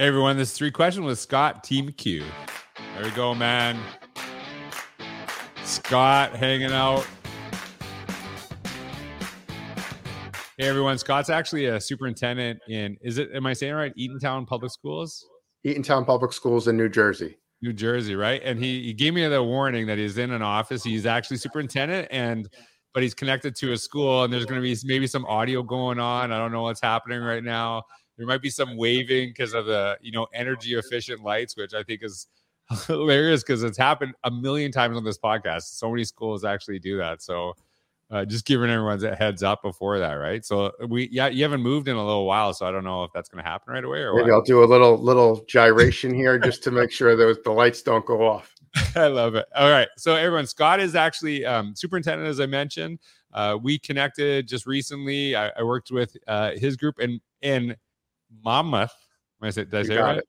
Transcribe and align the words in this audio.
Hey 0.00 0.06
everyone, 0.06 0.38
this 0.38 0.52
is 0.52 0.56
three 0.56 0.70
question 0.70 1.04
with 1.04 1.18
Scott 1.18 1.62
T. 1.62 1.82
McCue. 1.82 2.24
There 2.94 3.04
we 3.04 3.10
go, 3.10 3.34
man. 3.34 3.78
Scott 5.62 6.34
hanging 6.34 6.72
out. 6.72 7.06
Hey 10.56 10.68
everyone, 10.68 10.96
Scott's 10.96 11.28
actually 11.28 11.66
a 11.66 11.78
superintendent 11.78 12.60
in 12.66 12.96
is 13.02 13.18
it 13.18 13.28
am 13.34 13.44
I 13.44 13.52
saying 13.52 13.74
it 13.74 13.76
right? 13.76 13.92
Eatontown 13.94 14.46
Public 14.46 14.72
Schools? 14.72 15.22
Eatontown 15.66 16.06
Public 16.06 16.32
Schools 16.32 16.66
in 16.66 16.78
New 16.78 16.88
Jersey. 16.88 17.36
New 17.60 17.74
Jersey, 17.74 18.16
right? 18.16 18.40
And 18.42 18.58
he, 18.58 18.82
he 18.82 18.94
gave 18.94 19.12
me 19.12 19.28
the 19.28 19.44
warning 19.44 19.86
that 19.88 19.98
he's 19.98 20.16
in 20.16 20.30
an 20.30 20.40
office. 20.40 20.82
He's 20.82 21.04
actually 21.04 21.36
superintendent 21.36 22.08
and 22.10 22.48
but 22.94 23.02
he's 23.02 23.12
connected 23.12 23.54
to 23.56 23.72
a 23.72 23.76
school 23.76 24.24
and 24.24 24.32
there's 24.32 24.46
going 24.46 24.62
to 24.62 24.66
be 24.66 24.74
maybe 24.82 25.06
some 25.06 25.26
audio 25.26 25.62
going 25.62 26.00
on. 26.00 26.32
I 26.32 26.38
don't 26.38 26.52
know 26.52 26.62
what's 26.62 26.80
happening 26.80 27.20
right 27.20 27.44
now 27.44 27.82
there 28.20 28.26
might 28.26 28.42
be 28.42 28.50
some 28.50 28.76
waving 28.76 29.30
because 29.30 29.54
of 29.54 29.64
the 29.64 29.96
you 30.02 30.12
know 30.12 30.26
energy 30.34 30.74
efficient 30.74 31.22
lights, 31.22 31.56
which 31.56 31.72
I 31.72 31.82
think 31.82 32.02
is 32.02 32.26
hilarious 32.86 33.42
because 33.42 33.62
it's 33.62 33.78
happened 33.78 34.12
a 34.24 34.30
million 34.30 34.70
times 34.70 34.98
on 34.98 35.04
this 35.04 35.18
podcast. 35.18 35.62
So 35.78 35.90
many 35.90 36.04
schools 36.04 36.44
actually 36.44 36.80
do 36.80 36.98
that. 36.98 37.22
So 37.22 37.54
uh, 38.10 38.26
just 38.26 38.44
giving 38.44 38.68
everyone 38.68 39.02
a 39.02 39.16
heads 39.16 39.42
up 39.42 39.62
before 39.62 39.98
that, 39.98 40.12
right? 40.12 40.44
So 40.44 40.70
we 40.86 41.08
yeah, 41.10 41.28
you 41.28 41.42
haven't 41.42 41.62
moved 41.62 41.88
in 41.88 41.96
a 41.96 42.04
little 42.04 42.26
while, 42.26 42.52
so 42.52 42.66
I 42.66 42.70
don't 42.70 42.84
know 42.84 43.04
if 43.04 43.10
that's 43.14 43.30
going 43.30 43.42
to 43.42 43.48
happen 43.48 43.72
right 43.72 43.84
away 43.84 44.00
or 44.00 44.14
maybe 44.14 44.30
what. 44.30 44.34
I'll 44.34 44.42
do 44.42 44.62
a 44.62 44.66
little 44.66 44.98
little 44.98 45.42
gyration 45.48 46.12
here 46.12 46.38
just 46.38 46.62
to 46.64 46.70
make 46.70 46.92
sure 46.92 47.16
those 47.16 47.38
the 47.42 47.52
lights 47.52 47.80
don't 47.80 48.04
go 48.04 48.28
off. 48.28 48.54
I 48.96 49.06
love 49.06 49.34
it. 49.34 49.46
All 49.56 49.70
right, 49.70 49.88
so 49.96 50.14
everyone, 50.14 50.46
Scott 50.46 50.78
is 50.78 50.94
actually 50.94 51.46
um, 51.46 51.74
superintendent, 51.74 52.28
as 52.28 52.38
I 52.38 52.46
mentioned. 52.46 52.98
Uh, 53.32 53.56
we 53.60 53.78
connected 53.78 54.46
just 54.46 54.66
recently. 54.66 55.34
I, 55.34 55.48
I 55.56 55.62
worked 55.62 55.90
with 55.90 56.14
uh, 56.28 56.50
his 56.56 56.76
group, 56.76 56.98
and 56.98 57.18
and 57.42 57.76
Monmouth. 58.44 58.92
I 59.42 59.50
say, 59.50 59.64
did 59.64 59.74
I 59.74 59.82
say 59.82 59.96
right? 59.96 60.18
It. 60.18 60.24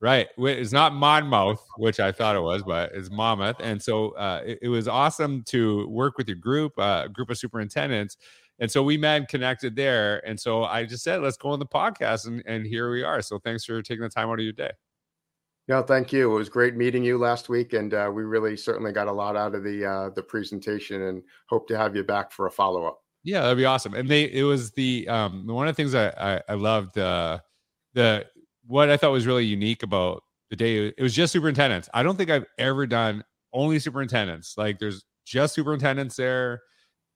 Right. 0.00 0.28
It's 0.36 0.72
not 0.72 0.94
Monmouth, 0.94 1.64
which 1.76 2.00
I 2.00 2.10
thought 2.10 2.34
it 2.34 2.40
was, 2.40 2.62
but 2.64 2.90
it's 2.92 3.10
Monmouth. 3.10 3.56
And 3.60 3.80
so 3.80 4.10
uh, 4.10 4.42
it, 4.44 4.58
it, 4.62 4.68
was 4.68 4.88
awesome 4.88 5.44
to 5.44 5.86
work 5.86 6.18
with 6.18 6.26
your 6.26 6.36
group, 6.38 6.72
uh, 6.76 6.82
a 6.82 6.84
uh, 6.84 7.06
group 7.06 7.30
of 7.30 7.38
superintendents. 7.38 8.16
And 8.58 8.68
so 8.68 8.82
we 8.82 8.96
met 8.96 9.16
and 9.18 9.28
connected 9.28 9.76
there. 9.76 10.26
And 10.26 10.38
so 10.38 10.64
I 10.64 10.84
just 10.84 11.04
said, 11.04 11.22
let's 11.22 11.36
go 11.36 11.50
on 11.50 11.60
the 11.60 11.66
podcast. 11.66 12.26
And, 12.26 12.42
and 12.46 12.66
here 12.66 12.90
we 12.90 13.04
are. 13.04 13.22
So 13.22 13.38
thanks 13.38 13.64
for 13.64 13.80
taking 13.80 14.02
the 14.02 14.08
time 14.08 14.28
out 14.28 14.40
of 14.40 14.44
your 14.44 14.52
day. 14.52 14.72
No, 15.68 15.80
thank 15.82 16.12
you. 16.12 16.32
It 16.32 16.34
was 16.34 16.48
great 16.48 16.74
meeting 16.74 17.04
you 17.04 17.18
last 17.18 17.48
week, 17.48 17.72
and 17.72 17.94
uh, 17.94 18.10
we 18.12 18.24
really 18.24 18.56
certainly 18.56 18.90
got 18.90 19.06
a 19.06 19.12
lot 19.12 19.36
out 19.36 19.54
of 19.54 19.62
the 19.62 19.84
uh, 19.84 20.10
the 20.10 20.22
presentation, 20.22 21.02
and 21.02 21.22
hope 21.46 21.68
to 21.68 21.78
have 21.78 21.94
you 21.94 22.02
back 22.02 22.32
for 22.32 22.46
a 22.46 22.50
follow 22.50 22.84
up. 22.84 23.02
Yeah, 23.24 23.42
that'd 23.42 23.56
be 23.58 23.64
awesome. 23.64 23.94
And 23.94 24.08
they 24.08 24.24
it 24.24 24.42
was 24.42 24.72
the 24.72 25.08
um 25.08 25.46
one 25.46 25.68
of 25.68 25.76
the 25.76 25.82
things 25.82 25.94
I 25.94 26.08
I, 26.08 26.42
I 26.48 26.54
loved 26.54 26.98
uh 26.98 27.38
the 27.94 28.26
what 28.66 28.90
I 28.90 28.96
thought 28.96 29.12
was 29.12 29.26
really 29.26 29.44
unique 29.44 29.82
about 29.82 30.22
the 30.50 30.56
day 30.56 30.88
it 30.88 31.02
was 31.02 31.14
just 31.14 31.32
superintendents. 31.32 31.88
I 31.94 32.02
don't 32.02 32.16
think 32.16 32.30
I've 32.30 32.46
ever 32.58 32.86
done 32.86 33.24
only 33.52 33.78
superintendents. 33.78 34.54
Like 34.58 34.78
there's 34.78 35.04
just 35.24 35.54
superintendents 35.54 36.16
there. 36.16 36.62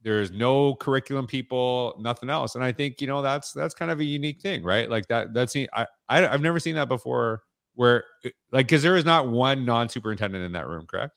There's 0.02 0.30
no 0.32 0.76
curriculum 0.76 1.26
people, 1.26 1.96
nothing 2.00 2.30
else. 2.30 2.54
And 2.56 2.64
I 2.64 2.72
think 2.72 3.00
you 3.00 3.08
know 3.08 3.22
that's 3.22 3.52
that's 3.52 3.74
kind 3.74 3.90
of 3.90 4.00
a 4.00 4.04
unique 4.04 4.40
thing, 4.42 4.62
right? 4.64 4.90
Like 4.90 5.08
that 5.08 5.34
that's 5.34 5.56
I, 5.56 5.86
I 6.08 6.28
I've 6.28 6.42
never 6.42 6.60
seen 6.60 6.76
that 6.76 6.88
before. 6.88 7.42
Where 7.74 8.04
like 8.52 8.66
because 8.68 8.82
there 8.82 8.96
is 8.96 9.04
not 9.04 9.28
one 9.28 9.64
non 9.66 9.88
superintendent 9.88 10.44
in 10.44 10.52
that 10.52 10.68
room, 10.68 10.86
correct? 10.88 11.14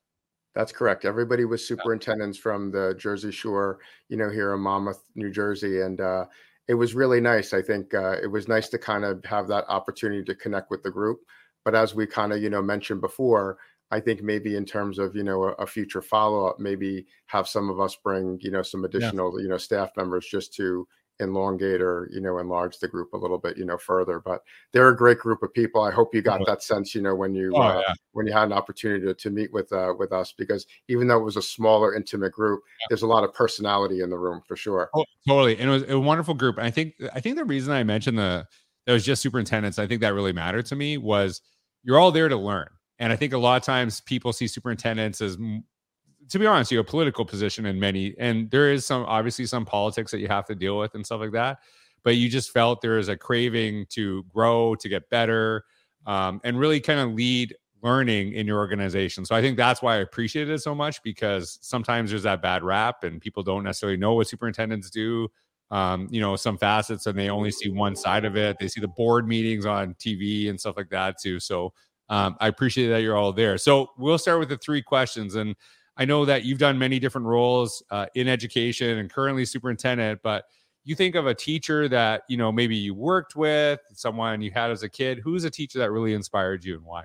That's 0.55 0.71
correct. 0.71 1.05
Everybody 1.05 1.45
was 1.45 1.67
superintendents 1.67 2.37
from 2.37 2.71
the 2.71 2.95
Jersey 2.97 3.31
Shore, 3.31 3.79
you 4.09 4.17
know, 4.17 4.29
here 4.29 4.53
in 4.53 4.61
Monmouth, 4.61 5.03
New 5.15 5.31
Jersey, 5.31 5.81
and 5.81 6.01
uh, 6.01 6.25
it 6.67 6.73
was 6.73 6.95
really 6.95 7.21
nice. 7.21 7.53
I 7.53 7.61
think 7.61 7.93
uh, 7.93 8.17
it 8.21 8.27
was 8.27 8.47
nice 8.47 8.67
to 8.69 8.77
kind 8.77 9.05
of 9.05 9.23
have 9.25 9.47
that 9.47 9.65
opportunity 9.69 10.23
to 10.23 10.35
connect 10.35 10.71
with 10.71 10.83
the 10.83 10.91
group. 10.91 11.19
But 11.65 11.75
as 11.75 11.93
we 11.93 12.07
kind 12.07 12.33
of, 12.33 12.41
you 12.41 12.49
know, 12.49 12.61
mentioned 12.61 13.01
before, 13.01 13.57
I 13.91 13.99
think 13.99 14.21
maybe 14.21 14.55
in 14.55 14.65
terms 14.65 14.99
of 14.99 15.15
you 15.15 15.23
know 15.23 15.43
a, 15.43 15.51
a 15.53 15.67
future 15.67 16.01
follow 16.01 16.45
up, 16.45 16.59
maybe 16.59 17.05
have 17.27 17.47
some 17.47 17.69
of 17.69 17.79
us 17.79 17.95
bring 17.95 18.39
you 18.41 18.51
know 18.51 18.61
some 18.61 18.85
additional 18.85 19.39
yeah. 19.39 19.43
you 19.43 19.49
know 19.49 19.57
staff 19.57 19.91
members 19.97 20.27
just 20.27 20.53
to 20.55 20.87
elongate 21.19 21.81
or 21.81 22.09
you 22.11 22.21
know 22.21 22.37
enlarge 22.37 22.79
the 22.79 22.87
group 22.87 23.13
a 23.13 23.17
little 23.17 23.37
bit 23.37 23.57
you 23.57 23.65
know 23.65 23.77
further 23.77 24.19
but 24.19 24.41
they're 24.71 24.89
a 24.89 24.95
great 24.95 25.19
group 25.19 25.43
of 25.43 25.53
people 25.53 25.81
i 25.81 25.91
hope 25.91 26.13
you 26.13 26.21
got 26.21 26.39
that 26.45 26.63
sense 26.63 26.95
you 26.95 27.01
know 27.01 27.13
when 27.13 27.35
you 27.35 27.51
oh, 27.55 27.61
uh, 27.61 27.83
yeah. 27.85 27.93
when 28.13 28.25
you 28.25 28.33
had 28.33 28.43
an 28.43 28.53
opportunity 28.53 29.05
to, 29.05 29.13
to 29.13 29.29
meet 29.29 29.51
with 29.51 29.71
uh, 29.73 29.93
with 29.97 30.13
us 30.13 30.33
because 30.37 30.65
even 30.87 31.07
though 31.07 31.19
it 31.19 31.23
was 31.23 31.37
a 31.37 31.41
smaller 31.41 31.95
intimate 31.95 32.31
group 32.31 32.61
yeah. 32.79 32.85
there's 32.89 33.01
a 33.01 33.07
lot 33.07 33.23
of 33.23 33.33
personality 33.33 34.01
in 34.01 34.09
the 34.09 34.17
room 34.17 34.41
for 34.47 34.55
sure 34.55 34.89
oh, 34.95 35.03
totally 35.27 35.57
and 35.57 35.69
it 35.69 35.73
was 35.73 35.89
a 35.89 35.99
wonderful 35.99 36.33
group 36.33 36.57
and 36.57 36.65
i 36.65 36.71
think 36.71 36.93
i 37.13 37.19
think 37.19 37.35
the 37.35 37.45
reason 37.45 37.73
i 37.73 37.83
mentioned 37.83 38.17
the 38.17 38.45
that 38.85 38.93
was 38.93 39.05
just 39.05 39.21
superintendents 39.21 39.77
i 39.77 39.85
think 39.85 40.01
that 40.01 40.13
really 40.13 40.33
mattered 40.33 40.65
to 40.65 40.75
me 40.75 40.97
was 40.97 41.41
you're 41.83 41.99
all 41.99 42.11
there 42.11 42.29
to 42.29 42.37
learn 42.37 42.67
and 42.97 43.11
i 43.11 43.15
think 43.15 43.33
a 43.33 43.37
lot 43.37 43.57
of 43.57 43.63
times 43.63 43.99
people 44.01 44.31
see 44.31 44.47
superintendents 44.47 45.21
as 45.21 45.37
to 46.29 46.39
be 46.39 46.45
honest, 46.45 46.71
you 46.71 46.77
have 46.77 46.87
a 46.87 46.89
political 46.89 47.25
position 47.25 47.65
in 47.65 47.79
many, 47.79 48.15
and 48.19 48.49
there 48.51 48.71
is 48.71 48.85
some 48.85 49.03
obviously 49.05 49.45
some 49.45 49.65
politics 49.65 50.11
that 50.11 50.19
you 50.19 50.27
have 50.27 50.45
to 50.45 50.55
deal 50.55 50.77
with 50.77 50.95
and 50.95 51.05
stuff 51.05 51.19
like 51.19 51.31
that. 51.31 51.59
But 52.03 52.15
you 52.15 52.29
just 52.29 52.51
felt 52.51 52.81
there 52.81 52.97
is 52.97 53.09
a 53.09 53.17
craving 53.17 53.87
to 53.89 54.23
grow, 54.33 54.75
to 54.75 54.87
get 54.87 55.09
better, 55.09 55.65
um, 56.05 56.39
and 56.43 56.57
really 56.57 56.79
kind 56.79 56.99
of 56.99 57.13
lead 57.13 57.55
learning 57.81 58.33
in 58.33 58.45
your 58.45 58.57
organization. 58.57 59.25
So 59.25 59.35
I 59.35 59.41
think 59.41 59.57
that's 59.57 59.81
why 59.81 59.95
I 59.95 59.97
appreciate 59.99 60.49
it 60.49 60.59
so 60.59 60.75
much 60.75 61.01
because 61.03 61.59
sometimes 61.61 62.09
there's 62.09 62.23
that 62.23 62.41
bad 62.41 62.63
rap 62.63 63.03
and 63.03 63.21
people 63.21 63.43
don't 63.43 63.63
necessarily 63.63 63.97
know 63.97 64.13
what 64.13 64.27
superintendents 64.27 64.89
do. 64.89 65.29
Um, 65.71 66.07
you 66.09 66.19
know, 66.19 66.35
some 66.35 66.57
facets 66.57 67.05
and 67.05 67.17
they 67.17 67.29
only 67.29 67.51
see 67.51 67.69
one 67.69 67.95
side 67.95 68.25
of 68.25 68.35
it. 68.35 68.57
They 68.59 68.67
see 68.67 68.81
the 68.81 68.87
board 68.87 69.27
meetings 69.27 69.65
on 69.65 69.93
TV 69.95 70.49
and 70.49 70.59
stuff 70.59 70.77
like 70.77 70.89
that 70.89 71.19
too. 71.21 71.39
So 71.39 71.73
um, 72.09 72.35
I 72.39 72.47
appreciate 72.47 72.87
that 72.87 73.01
you're 73.01 73.15
all 73.15 73.31
there. 73.31 73.57
So 73.57 73.91
we'll 73.97 74.17
start 74.17 74.39
with 74.39 74.49
the 74.49 74.57
three 74.57 74.81
questions. 74.81 75.35
And 75.35 75.55
I 75.99 76.05
know 76.05 76.23
that 76.23 76.45
you've 76.45 76.59
done 76.59 76.79
many 76.79 76.97
different 76.97 77.27
roles 77.27 77.83
uh, 77.91 78.05
in 78.15 78.29
education 78.29 78.99
and 78.99 79.11
currently 79.11 79.43
superintendent, 79.43 80.21
but 80.23 80.45
you 80.85 80.95
think 80.95 81.15
of 81.15 81.27
a 81.27 81.35
teacher 81.35 81.89
that 81.89 82.23
you 82.29 82.37
know 82.37 82.53
maybe 82.53 82.75
you 82.75 82.95
worked 82.95 83.35
with, 83.35 83.81
someone 83.93 84.41
you 84.41 84.49
had 84.49 84.71
as 84.71 84.81
a 84.81 84.89
kid. 84.89 85.19
Who's 85.21 85.43
a 85.43 85.49
teacher 85.49 85.77
that 85.79 85.91
really 85.91 86.13
inspired 86.13 86.63
you 86.63 86.75
and 86.75 86.85
why? 86.85 87.03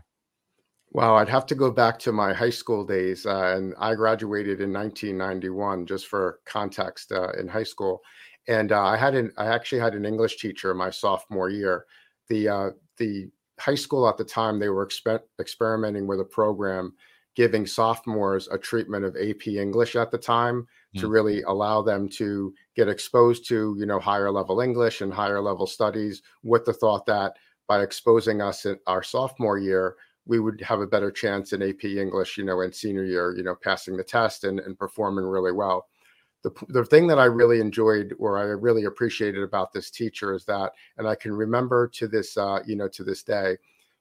Wow, 0.93 1.17
I'd 1.17 1.29
have 1.29 1.45
to 1.47 1.57
go 1.57 1.73
back 1.73 1.99
to 2.01 2.13
my 2.13 2.33
high 2.33 2.51
school 2.51 2.85
days, 2.85 3.27
uh, 3.27 3.55
and 3.57 3.75
I 3.81 3.97
graduated 3.97 4.61
in 4.61 4.73
1991. 4.73 5.87
Just 5.87 6.07
for 6.07 6.39
context, 6.47 7.11
uh, 7.11 7.33
in 7.33 7.49
high 7.49 7.65
school, 7.65 8.01
and 8.47 8.71
uh, 8.71 8.81
I 8.81 8.97
had 8.97 9.17
an 9.17 9.33
I 9.37 9.47
actually 9.47 9.81
had 9.81 9.97
an 9.97 10.07
English 10.07 10.37
teacher 10.37 10.73
my 10.73 10.91
sophomore 10.91 11.51
year. 11.51 11.85
The 12.29 12.49
uh, 12.49 12.71
the 12.99 13.29
high 13.59 13.75
school 13.75 14.09
at 14.09 14.19
the 14.19 14.25
time 14.25 14.61
they 14.61 14.69
were 14.69 14.87
exper- 14.87 15.21
experimenting 15.41 16.07
with 16.07 16.21
a 16.21 16.25
program 16.25 16.95
giving 17.35 17.67
sophomores 17.67 18.49
a 18.49 18.59
treatment 18.59 19.05
of 19.05 19.17
AP 19.17 19.49
English 19.49 19.97
at 19.97 20.11
the 20.11 20.19
time 20.19 20.63
mm-hmm. 20.63 21.01
to 21.01 21.09
mm. 21.09 21.13
really 21.13 21.43
allow 21.43 21.83
them 21.83 22.09
to 22.09 22.55
get 22.77 22.89
exposed 22.89 23.47
to, 23.49 23.75
you 23.79 23.87
know, 23.87 23.99
higher 23.99 24.31
level 24.31 24.61
English 24.61 25.01
and 25.01 25.13
higher 25.13 25.41
level 25.41 25.67
studies 25.67 26.23
with 26.43 26.65
the 26.65 26.73
thought 26.73 27.07
that 27.07 27.35
by 27.67 27.83
exposing 27.83 28.41
us 28.41 28.67
in 28.67 28.79
our 28.87 29.03
sophomore 29.03 29.59
year, 29.59 29.97
we 30.27 30.39
would 30.39 30.61
have 30.61 30.81
a 30.81 30.87
better 30.87 31.11
chance 31.11 31.53
in 31.53 31.63
AP 31.63 31.85
English, 31.85 32.39
you 32.39 32.45
know, 32.45 32.61
in 32.61 32.73
senior 32.73 33.05
year, 33.05 33.35
you 33.37 33.43
know, 33.43 33.55
passing 33.55 33.97
the 33.97 34.05
test 34.05 34.45
and, 34.45 34.61
and 34.61 34.79
performing 34.79 35.25
really 35.25 35.53
well. 35.53 35.87
The, 36.43 36.53
the 36.69 36.85
thing 36.85 37.07
that 37.09 37.19
I 37.19 37.25
really 37.25 37.61
enjoyed 37.61 38.15
or 38.19 38.39
I 38.39 38.43
really 38.43 38.85
appreciated 38.85 39.43
about 39.43 39.73
this 39.73 39.91
teacher 39.91 40.35
is 40.35 40.45
that, 40.45 40.73
and 40.99 41.09
I 41.09 41.15
can 41.15 41.33
remember 41.33 41.89
to 41.89 42.07
this, 42.07 42.37
uh, 42.37 42.61
you 42.67 42.77
know, 42.77 42.89
to 42.89 43.03
this 43.03 43.23
day, 43.23 43.57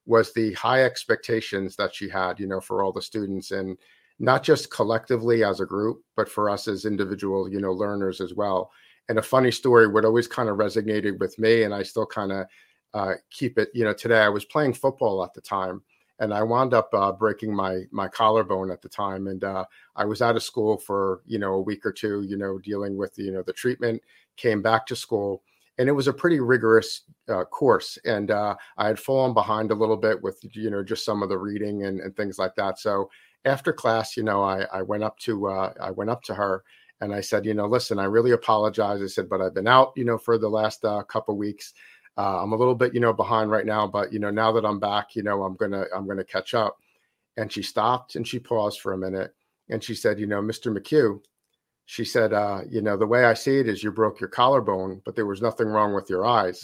was 0.06 0.34
the 0.34 0.54
high 0.54 0.84
expectations 0.84 1.76
that 1.78 1.96
she 1.96 2.10
had, 2.10 2.40
you 2.40 2.48
know, 2.48 2.60
for 2.60 2.84
all 2.84 2.92
the 2.92 3.02
students 3.02 3.52
and 3.52 3.78
not 4.20 4.44
just 4.44 4.72
collectively 4.72 5.44
as 5.44 5.60
a 5.60 5.66
group, 5.66 6.02
but 6.16 6.30
for 6.30 6.50
us 6.50 6.68
as 6.68 6.86
individual, 6.86 7.50
you 7.50 7.60
know, 7.60 7.72
learners 7.72 8.22
as 8.22 8.34
well. 8.34 8.72
And 9.10 9.18
a 9.18 9.24
funny 9.24 9.52
story 9.52 9.88
would 9.88 10.06
always 10.06 10.28
kind 10.28 10.50
of 10.50 10.58
resonated 10.58 11.20
with 11.20 11.38
me, 11.40 11.64
and 11.64 11.74
I 11.74 11.84
still 11.84 12.06
kind 12.06 12.32
of 12.32 12.48
uh, 12.94 13.14
keep 13.32 13.58
it. 13.58 13.70
You 13.74 13.84
know, 13.84 13.94
today 13.94 14.20
I 14.20 14.30
was 14.30 14.46
playing 14.46 14.74
football 14.74 15.24
at 15.24 15.34
the 15.34 15.42
time, 15.42 15.82
and 16.20 16.34
I 16.34 16.42
wound 16.44 16.74
up 16.74 16.90
uh, 16.94 17.12
breaking 17.12 17.54
my 17.54 17.82
my 17.92 18.08
collarbone 18.08 18.72
at 18.72 18.82
the 18.82 18.88
time, 18.88 19.28
and 19.28 19.44
uh, 19.44 19.66
I 19.96 20.06
was 20.06 20.22
out 20.22 20.38
of 20.38 20.44
school 20.44 20.78
for 20.78 21.22
you 21.26 21.38
know 21.38 21.56
a 21.56 21.62
week 21.62 21.86
or 21.86 21.92
two, 21.92 22.22
you 22.22 22.38
know, 22.38 22.60
dealing 22.60 22.96
with 22.96 23.14
you 23.18 23.32
know 23.32 23.44
the 23.44 23.52
treatment. 23.54 24.02
Came 24.38 24.62
back 24.62 24.86
to 24.88 24.96
school, 24.96 25.44
and 25.78 25.90
it 25.90 25.94
was 25.94 26.08
a 26.08 26.14
pretty 26.14 26.40
rigorous 26.40 27.02
uh, 27.30 27.44
course 27.46 27.98
and 28.06 28.32
uh, 28.32 28.56
i 28.78 28.88
had 28.88 29.00
fallen 29.00 29.34
behind 29.34 29.72
a 29.72 29.76
little 29.76 29.98
bit 29.98 30.22
with 30.22 30.40
you 30.54 30.70
know 30.70 30.84
just 30.84 31.06
some 31.06 31.24
of 31.24 31.30
the 31.30 31.38
reading 31.38 31.86
and, 31.86 32.00
and 32.00 32.16
things 32.16 32.38
like 32.38 32.56
that. 32.56 32.80
So 32.80 33.10
after 33.46 33.74
class 33.74 34.16
you 34.16 34.24
know 34.24 34.44
i, 34.44 34.64
I 34.74 34.82
went 34.82 35.04
up 35.04 35.18
to 35.20 35.48
uh, 35.48 35.74
i 35.82 35.92
went 35.92 36.10
up 36.10 36.22
to 36.24 36.36
her 36.36 36.64
and 37.02 37.14
i 37.14 37.22
said 37.22 37.46
you 37.46 37.54
know 37.54 37.66
listen 37.66 38.00
i 38.00 38.06
really 38.06 38.32
apologize. 38.32 39.02
I 39.02 39.08
said 39.08 39.30
but 39.30 39.42
i've 39.42 39.54
been 39.54 39.68
out 39.68 39.94
you 39.96 40.06
know 40.06 40.18
for 40.18 40.38
the 40.38 40.50
last 40.50 40.86
uh, 40.86 41.04
couple 41.04 41.36
weeks. 41.38 41.74
Uh, 42.18 42.44
i'm 42.44 42.54
a 42.54 42.56
little 42.56 42.76
bit 42.76 42.94
you 42.94 43.00
know 43.00 43.14
behind 43.14 43.50
right 43.50 43.66
now 43.66 43.88
but 43.88 44.14
you 44.14 44.20
know 44.20 44.30
now 44.30 44.52
that 44.52 44.66
i'm 44.66 44.80
back 44.80 45.16
you 45.16 45.24
know 45.24 45.44
i'm 45.44 45.56
gonna 45.56 45.86
i'm 45.96 46.08
gonna 46.08 46.24
catch 46.24 46.54
up. 46.54 46.78
And 47.36 47.52
she 47.52 47.64
stopped 47.64 48.16
and 48.16 48.28
she 48.28 48.38
paused 48.38 48.80
for 48.80 48.94
a 48.94 48.98
minute 48.98 49.34
and 49.70 49.84
she 49.84 49.96
said 49.96 50.20
you 50.20 50.28
know 50.28 50.42
mr 50.42 50.72
McCue 50.72 51.20
she 51.86 52.06
said, 52.06 52.32
uh, 52.32 52.62
you 52.70 52.82
know, 52.82 52.96
the 52.96 53.08
way 53.08 53.26
I 53.26 53.34
see 53.34 53.60
it 53.60 53.68
is 53.68 53.84
you 53.84 53.92
broke 53.92 54.20
your 54.20 54.30
collarbone, 54.30 55.02
but 55.04 55.16
there 55.16 55.26
was 55.26 55.42
nothing 55.42 55.68
wrong 55.68 55.94
with 55.94 56.10
your 56.10 56.26
eyes. 56.26 56.64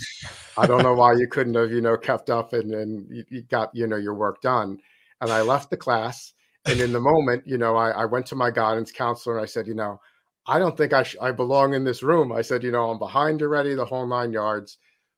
I 0.57 0.66
don't 0.66 0.83
know 0.83 0.94
why 0.94 1.13
you 1.13 1.27
couldn't 1.27 1.56
have, 1.56 1.71
you 1.71 1.81
know, 1.81 1.98
kept 1.98 2.30
up 2.30 2.54
and, 2.54 2.74
and 2.74 3.25
you, 3.30 3.42
got, 3.42 3.69
you 3.75 3.86
know, 3.86 3.98
your 3.98 4.13
work 4.13 4.42
done. 4.42 4.80
And 5.21 5.31
I 5.31 5.42
left 5.42 5.69
the 5.69 5.77
class. 5.77 6.33
And 6.66 6.80
in 6.80 6.94
the 6.94 7.01
moment, 7.01 7.44
you 7.45 7.57
know, 7.57 7.75
I, 7.75 7.92
I 7.92 8.06
went 8.06 8.25
to 8.27 8.36
my 8.36 8.50
guidance 8.50 8.92
counselor 8.92 9.36
and 9.36 9.44
I 9.44 9.45
said, 9.45 9.68
you 9.68 9.74
know, 9.74 10.00
I 10.48 10.57
don't 10.57 10.77
think 10.77 10.94
I, 10.94 11.04
sh- 11.04 11.18
I 11.21 11.31
belong 11.31 11.74
in 11.74 11.83
this 11.83 12.01
room. 12.01 12.31
I 12.31 12.42
said, 12.42 12.63
you 12.63 12.71
know, 12.71 12.89
I'm 12.89 12.98
behind 12.98 13.42
already, 13.42 13.75
the 13.75 13.86
whole 13.86 14.07
nine 14.07 14.31
yards. 14.31 14.77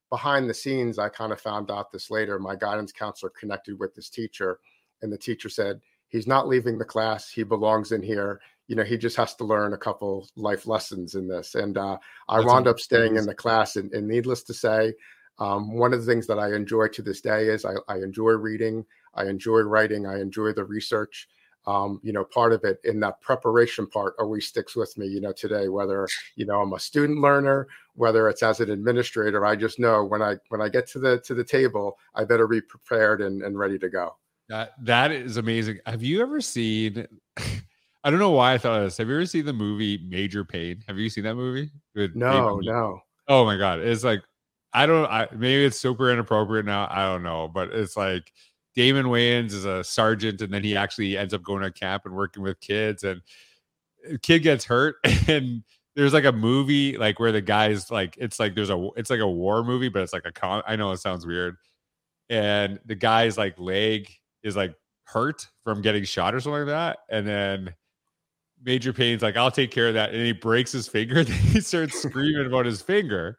Behind 0.10 0.50
the 0.50 0.54
scenes, 0.54 1.00
I 1.00 1.10
kind 1.10 1.32
of 1.32 1.40
found 1.40 1.72
out 1.72 1.92
this 1.92 2.12
later. 2.12 2.38
My 2.38 2.56
guidance 2.56 2.92
counselor 2.92 3.32
connected 3.40 3.80
with 3.80 3.96
this 3.96 4.10
teacher, 4.10 4.60
and 5.02 5.14
the 5.14 5.18
teacher 5.18 5.48
said, 5.48 5.80
he's 6.10 6.28
not 6.28 6.50
leaving 6.50 6.78
the 6.78 6.84
class. 6.84 7.30
He 7.30 7.44
belongs 7.44 7.94
in 7.94 8.02
here 8.02 8.42
you 8.72 8.78
know 8.78 8.86
he 8.86 8.98
just 8.98 9.18
has 9.18 9.36
to 9.36 9.44
learn 9.44 9.74
a 9.74 9.78
couple 9.78 10.30
life 10.38 10.66
lessons 10.66 11.16
in 11.16 11.28
this. 11.28 11.56
And 11.56 11.78
uh, 11.78 11.98
i 12.30 12.38
That's 12.38 12.48
wound 12.48 12.68
up 12.70 12.80
staying 12.80 13.18
in 13.18 13.26
the 13.26 13.36
class 13.36 13.76
and, 13.76 13.92
and 13.92 14.08
needless 14.08 14.44
to 14.44 14.54
say 14.54 14.94
um, 15.40 15.76
one 15.76 15.94
of 15.94 16.00
the 16.00 16.06
things 16.10 16.26
that 16.28 16.40
i 16.40 16.54
enjoy 16.56 16.88
to 16.88 17.02
this 17.02 17.20
day 17.20 17.48
is 17.48 17.66
I, 17.66 17.74
I 17.90 17.98
enjoy 17.98 18.32
reading 18.32 18.86
i 19.14 19.26
enjoy 19.26 19.60
writing 19.60 20.08
i 20.08 20.22
enjoy 20.22 20.54
the 20.54 20.64
research. 20.64 21.28
Um, 21.68 22.00
you 22.02 22.14
know 22.14 22.24
part 22.24 22.54
of 22.54 22.64
it 22.64 22.80
in 22.86 23.02
that 23.02 23.20
preparation 23.20 23.88
part 23.88 24.16
always 24.18 24.48
sticks 24.48 24.76
with 24.76 24.98
me 24.98 25.06
you 25.06 25.20
know 25.20 25.34
today 25.34 25.68
whether 25.68 26.08
you 26.36 26.46
know 26.48 26.62
i'm 26.62 26.74
a 26.74 26.80
student 26.80 27.20
learner 27.20 27.68
whether 27.94 28.30
it's 28.30 28.42
as 28.42 28.62
an 28.62 28.72
administrator 28.72 29.46
i 29.46 29.56
just 29.56 29.80
know 29.80 30.04
when 30.04 30.24
i 30.24 30.38
when 30.50 30.60
i 30.60 30.70
get 30.70 30.88
to 30.88 30.98
the 30.98 31.20
to 31.20 31.36
the 31.36 31.44
table 31.44 32.00
i 32.16 32.24
better 32.24 32.48
be 32.48 32.62
prepared 32.62 33.22
and, 33.22 33.44
and 33.44 33.60
ready 33.60 33.78
to 33.78 33.90
go. 33.90 34.16
That 34.50 34.74
that 34.86 35.12
is 35.12 35.38
amazing. 35.38 35.80
Have 35.86 36.02
you 36.02 36.22
ever 36.22 36.42
seen 36.42 37.06
I 38.04 38.10
don't 38.10 38.20
know 38.20 38.32
why 38.32 38.54
I 38.54 38.58
thought 38.58 38.80
of 38.80 38.86
this. 38.86 38.98
Have 38.98 39.10
you 39.10 39.16
ever 39.16 39.26
seen 39.26 39.46
the 39.46 39.54
movie 39.54 40.00
Major 40.08 40.44
Payne? 40.44 40.84
Have 40.88 40.98
you 40.98 41.10
seen 41.10 41.24
that 41.26 41.36
movie? 41.36 41.72
With 41.94 42.16
no, 42.16 42.60
no. 42.64 43.02
Oh 43.28 43.46
my 43.46 43.58
god, 43.58 43.80
it's 43.80 44.04
like 44.04 44.22
I 44.74 44.86
don't. 44.86 45.06
I 45.06 45.28
maybe 45.32 45.66
it's 45.66 45.80
super 45.80 46.12
inappropriate 46.12 46.66
now. 46.66 46.88
I 46.90 47.06
don't 47.06 47.24
know, 47.24 47.48
but 47.48 47.70
it's 47.72 47.98
like 47.98 48.32
Damon 48.76 49.08
Wayans 49.08 49.54
is 49.54 49.66
a 49.66 49.84
sergeant, 49.84 50.42
and 50.42 50.54
then 50.54 50.64
he 50.64 50.76
actually 50.76 51.18
ends 51.18 51.34
up 51.34 51.44
going 51.44 51.62
to 51.62 51.72
camp 51.72 52.06
and 52.06 52.16
working 52.16 52.42
with 52.42 52.60
kids, 52.60 53.04
and 53.04 53.22
eh, 54.10 54.18
kid 54.22 54.40
gets 54.40 54.66
hurt, 54.66 54.96
and 55.28 55.64
there's 55.96 56.14
like 56.14 56.26
a 56.26 56.32
movie 56.32 56.98
like 56.98 57.20
where 57.20 57.34
the 57.34 57.42
guy's 57.42 57.92
like 57.92 58.16
it's 58.18 58.40
like 58.40 58.56
there's 58.56 58.70
a 58.70 58.90
it's 58.96 59.10
like 59.10 59.20
a 59.20 59.28
war 59.28 59.64
movie, 59.64 59.90
but 59.90 60.02
it's 60.02 60.14
like 60.14 60.26
a 60.26 60.32
con. 60.32 60.64
I 60.66 60.76
know 60.76 60.92
it 60.92 60.98
sounds 60.98 61.26
weird, 61.26 61.58
and 62.30 62.80
the 62.86 62.96
guy's 62.96 63.38
like 63.38 63.60
leg 63.60 64.10
is 64.42 64.56
like 64.56 64.74
hurt 65.04 65.48
from 65.64 65.82
getting 65.82 66.06
shot 66.06 66.34
or 66.34 66.40
something 66.40 66.62
like 66.62 66.68
that, 66.68 67.00
and 67.10 67.28
then 67.28 67.76
Major 68.64 68.94
Payne's 68.94 69.22
like, 69.22 69.38
I'll 69.38 69.52
take 69.52 69.72
care 69.72 69.88
of 69.88 69.94
that. 69.96 70.14
And 70.14 70.26
he 70.26 70.32
breaks 70.32 70.72
his 70.72 70.88
finger. 70.88 71.24
Then 71.24 71.38
he 71.38 71.62
starts 71.62 72.02
screaming 72.02 72.46
about 72.46 72.66
his 72.66 72.82
finger. 72.82 73.38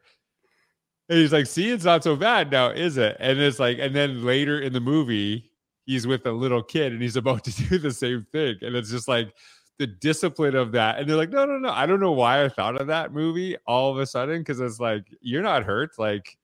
And 1.08 1.18
he's 1.18 1.32
like, 1.32 1.46
see, 1.46 1.70
it's 1.70 1.84
not 1.84 2.02
so 2.02 2.16
bad 2.16 2.50
now, 2.50 2.70
is 2.70 2.96
it? 2.96 3.16
And 3.20 3.38
it's 3.38 3.58
like, 3.58 3.78
and 3.78 3.94
then 3.94 4.24
later 4.24 4.60
in 4.60 4.72
the 4.72 4.80
movie, 4.80 5.50
he's 5.84 6.06
with 6.06 6.26
a 6.26 6.32
little 6.32 6.62
kid 6.62 6.92
and 6.92 7.02
he's 7.02 7.16
about 7.16 7.44
to 7.44 7.50
do 7.50 7.78
the 7.78 7.90
same 7.90 8.26
thing. 8.32 8.56
And 8.62 8.74
it's 8.74 8.90
just 8.90 9.08
like 9.08 9.34
the 9.78 9.86
discipline 9.86 10.56
of 10.56 10.72
that. 10.72 10.98
And 10.98 11.08
they're 11.08 11.16
like, 11.16 11.30
no, 11.30 11.44
no, 11.44 11.58
no. 11.58 11.70
I 11.70 11.86
don't 11.86 12.00
know 12.00 12.12
why 12.12 12.44
I 12.44 12.48
thought 12.48 12.80
of 12.80 12.86
that 12.86 13.12
movie 13.12 13.56
all 13.66 13.90
of 13.90 13.98
a 13.98 14.06
sudden. 14.06 14.44
Cause 14.44 14.60
it's 14.60 14.80
like, 14.80 15.04
you're 15.20 15.42
not 15.42 15.64
hurt. 15.64 15.90
Like, 15.98 16.36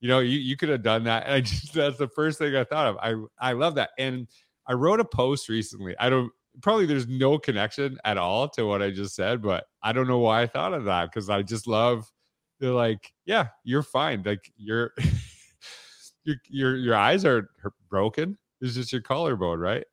you 0.00 0.08
know, 0.08 0.20
you, 0.20 0.38
you 0.38 0.56
could 0.56 0.68
have 0.68 0.82
done 0.82 1.04
that. 1.04 1.24
And 1.26 1.34
I 1.34 1.40
just, 1.40 1.74
that's 1.74 1.98
the 1.98 2.08
first 2.08 2.38
thing 2.38 2.54
I 2.54 2.64
thought 2.64 2.86
of. 2.86 2.96
I, 2.98 3.50
I 3.50 3.52
love 3.52 3.74
that. 3.76 3.90
And 3.98 4.28
I 4.66 4.72
wrote 4.72 5.00
a 5.00 5.04
post 5.04 5.48
recently. 5.48 5.94
I 5.98 6.08
don't, 6.08 6.30
probably 6.62 6.86
there's 6.86 7.08
no 7.08 7.38
connection 7.38 7.98
at 8.04 8.18
all 8.18 8.48
to 8.50 8.64
what 8.64 8.82
I 8.82 8.90
just 8.90 9.14
said, 9.14 9.42
but 9.42 9.66
I 9.82 9.92
don't 9.92 10.08
know 10.08 10.18
why 10.18 10.42
I 10.42 10.46
thought 10.46 10.74
of 10.74 10.84
that 10.84 11.10
because 11.10 11.28
I 11.28 11.42
just 11.42 11.66
love 11.66 12.10
they're 12.60 12.72
like, 12.72 13.12
yeah, 13.26 13.48
you're 13.64 13.82
fine. 13.82 14.22
Like 14.24 14.52
your 14.56 14.92
your 16.24 16.36
your 16.48 16.76
your 16.76 16.94
eyes 16.94 17.24
are 17.24 17.50
broken. 17.88 18.38
It's 18.60 18.74
just 18.74 18.92
your 18.92 19.02
collarbone, 19.02 19.58
right? 19.58 19.84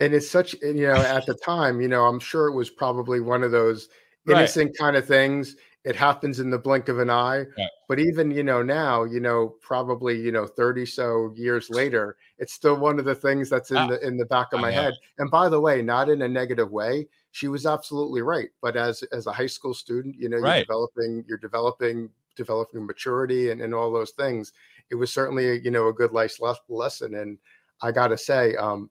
And 0.00 0.14
it's 0.14 0.28
such, 0.28 0.54
you 0.62 0.86
know, 0.88 0.94
at 0.94 1.26
the 1.26 1.34
time, 1.34 1.80
you 1.80 1.88
know, 1.88 2.04
I'm 2.04 2.18
sure 2.18 2.48
it 2.48 2.54
was 2.54 2.70
probably 2.70 3.20
one 3.20 3.42
of 3.42 3.52
those 3.52 3.88
innocent 4.28 4.70
right. 4.70 4.78
kind 4.78 4.96
of 4.96 5.06
things 5.06 5.56
it 5.84 5.94
happens 5.94 6.40
in 6.40 6.50
the 6.50 6.58
blink 6.58 6.88
of 6.88 6.98
an 6.98 7.10
eye 7.10 7.44
yeah. 7.56 7.66
but 7.88 7.98
even 7.98 8.30
you 8.30 8.42
know 8.42 8.62
now 8.62 9.04
you 9.04 9.20
know 9.20 9.54
probably 9.60 10.18
you 10.18 10.32
know 10.32 10.46
30 10.46 10.86
so 10.86 11.32
years 11.36 11.68
later 11.70 12.16
it's 12.38 12.52
still 12.52 12.76
one 12.76 12.98
of 12.98 13.04
the 13.04 13.14
things 13.14 13.48
that's 13.50 13.70
in 13.70 13.86
the 13.88 14.06
in 14.06 14.16
the 14.16 14.24
back 14.26 14.52
of 14.52 14.60
my 14.60 14.70
head. 14.70 14.94
And 15.18 15.30
by 15.30 15.48
the 15.48 15.60
way 15.60 15.82
not 15.82 16.08
in 16.08 16.22
a 16.22 16.28
negative 16.28 16.70
way 16.70 17.06
she 17.30 17.48
was 17.48 17.66
absolutely 17.66 18.22
right 18.22 18.48
but 18.62 18.76
as 18.76 19.02
as 19.12 19.26
a 19.26 19.32
high 19.32 19.46
school 19.46 19.74
student 19.74 20.16
you 20.18 20.28
know 20.28 20.38
you're 20.38 20.64
developing 20.64 21.24
you're 21.28 21.38
developing 21.38 22.08
developing 22.36 22.84
maturity 22.84 23.50
and, 23.50 23.60
and 23.60 23.74
all 23.74 23.92
those 23.92 24.10
things 24.12 24.52
it 24.90 24.94
was 24.94 25.12
certainly 25.12 25.60
you 25.60 25.70
know 25.70 25.88
a 25.88 25.92
good 25.92 26.12
life 26.12 26.38
lesson. 26.68 27.14
And 27.14 27.38
i 27.82 27.92
gotta 27.92 28.18
say 28.18 28.56
um 28.56 28.90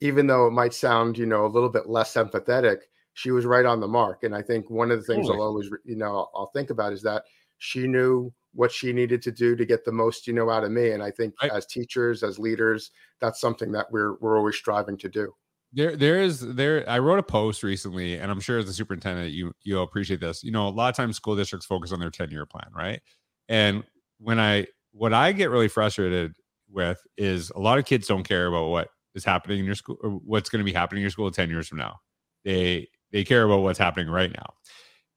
even 0.00 0.26
though 0.26 0.46
it 0.46 0.52
might 0.52 0.74
sound 0.74 1.16
you 1.16 1.26
know 1.26 1.46
a 1.46 1.48
little 1.48 1.68
bit 1.68 1.88
less 1.88 2.14
empathetic 2.14 2.78
she 3.14 3.30
was 3.30 3.46
right 3.46 3.64
on 3.64 3.80
the 3.80 3.88
mark. 3.88 4.24
And 4.24 4.34
I 4.34 4.42
think 4.42 4.68
one 4.68 4.90
of 4.90 4.98
the 4.98 5.04
things 5.04 5.30
I'll 5.30 5.40
always, 5.40 5.70
you 5.84 5.96
know, 5.96 6.28
I'll 6.34 6.50
think 6.52 6.70
about 6.70 6.92
is 6.92 7.02
that 7.02 7.24
she 7.58 7.86
knew 7.86 8.32
what 8.52 8.70
she 8.70 8.92
needed 8.92 9.22
to 9.22 9.32
do 9.32 9.56
to 9.56 9.64
get 9.64 9.84
the 9.84 9.92
most, 9.92 10.26
you 10.26 10.32
know, 10.32 10.50
out 10.50 10.64
of 10.64 10.70
me. 10.70 10.90
And 10.90 11.02
I 11.02 11.10
think 11.10 11.34
I, 11.40 11.48
as 11.48 11.66
teachers, 11.66 12.22
as 12.22 12.38
leaders, 12.38 12.90
that's 13.20 13.40
something 13.40 13.72
that 13.72 13.90
we're 13.90 14.14
we're 14.20 14.36
always 14.36 14.56
striving 14.56 14.98
to 14.98 15.08
do. 15.08 15.32
There, 15.72 15.96
there 15.96 16.20
is 16.20 16.40
there. 16.40 16.88
I 16.88 16.98
wrote 17.00 17.18
a 17.18 17.24
post 17.24 17.62
recently, 17.62 18.16
and 18.16 18.30
I'm 18.30 18.40
sure 18.40 18.58
as 18.58 18.68
a 18.68 18.72
superintendent, 18.72 19.32
you 19.32 19.52
you'll 19.62 19.82
appreciate 19.82 20.20
this. 20.20 20.44
You 20.44 20.52
know, 20.52 20.68
a 20.68 20.70
lot 20.70 20.88
of 20.88 20.96
times 20.96 21.16
school 21.16 21.36
districts 21.36 21.66
focus 21.66 21.92
on 21.92 21.98
their 21.98 22.10
10 22.10 22.30
year 22.30 22.46
plan, 22.46 22.68
right? 22.72 23.00
And 23.48 23.84
when 24.18 24.38
I 24.38 24.66
what 24.92 25.12
I 25.12 25.32
get 25.32 25.50
really 25.50 25.68
frustrated 25.68 26.34
with 26.70 27.00
is 27.16 27.50
a 27.50 27.58
lot 27.58 27.78
of 27.78 27.84
kids 27.84 28.06
don't 28.06 28.22
care 28.22 28.46
about 28.46 28.68
what 28.68 28.88
is 29.14 29.24
happening 29.24 29.60
in 29.60 29.64
your 29.64 29.74
school 29.74 29.96
or 30.02 30.10
what's 30.10 30.48
going 30.48 30.60
to 30.60 30.64
be 30.64 30.72
happening 30.72 31.00
in 31.00 31.02
your 31.02 31.10
school 31.10 31.30
10 31.30 31.50
years 31.50 31.68
from 31.68 31.78
now. 31.78 32.00
They 32.44 32.88
they 33.14 33.22
care 33.22 33.44
about 33.44 33.60
what's 33.60 33.78
happening 33.78 34.10
right 34.10 34.32
now. 34.32 34.54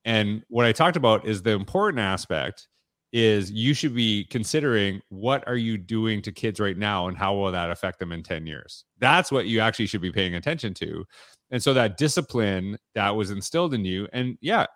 And 0.04 0.44
what 0.48 0.64
I 0.64 0.70
talked 0.70 0.96
about 0.96 1.26
is 1.26 1.42
the 1.42 1.50
important 1.50 1.98
aspect 1.98 2.68
is 3.12 3.50
you 3.50 3.74
should 3.74 3.92
be 3.92 4.24
considering 4.30 5.00
what 5.08 5.46
are 5.48 5.56
you 5.56 5.76
doing 5.76 6.22
to 6.22 6.30
kids 6.30 6.60
right 6.60 6.78
now 6.78 7.08
and 7.08 7.18
how 7.18 7.34
will 7.34 7.50
that 7.50 7.72
affect 7.72 7.98
them 7.98 8.12
in 8.12 8.22
10 8.22 8.46
years. 8.46 8.84
That's 9.00 9.32
what 9.32 9.46
you 9.46 9.58
actually 9.58 9.86
should 9.86 10.00
be 10.00 10.12
paying 10.12 10.36
attention 10.36 10.74
to. 10.74 11.04
And 11.50 11.60
so 11.60 11.74
that 11.74 11.96
discipline 11.96 12.78
that 12.94 13.16
was 13.16 13.32
instilled 13.32 13.74
in 13.74 13.84
you 13.84 14.06
and 14.12 14.38
yeah, 14.40 14.66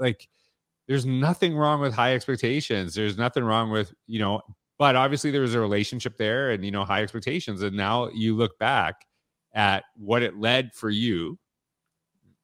like 0.00 0.28
there's 0.88 1.06
nothing 1.06 1.56
wrong 1.56 1.80
with 1.80 1.94
high 1.94 2.14
expectations. 2.14 2.92
There's 2.92 3.16
nothing 3.16 3.44
wrong 3.44 3.70
with, 3.70 3.92
you 4.08 4.18
know, 4.18 4.40
but 4.80 4.96
obviously 4.96 5.30
there 5.30 5.42
was 5.42 5.54
a 5.54 5.60
relationship 5.60 6.16
there 6.16 6.50
and 6.50 6.64
you 6.64 6.72
know 6.72 6.84
high 6.84 7.02
expectations 7.02 7.62
and 7.62 7.76
now 7.76 8.08
you 8.08 8.34
look 8.34 8.58
back 8.58 8.96
at 9.54 9.84
what 9.94 10.24
it 10.24 10.40
led 10.40 10.72
for 10.74 10.90
you 10.90 11.38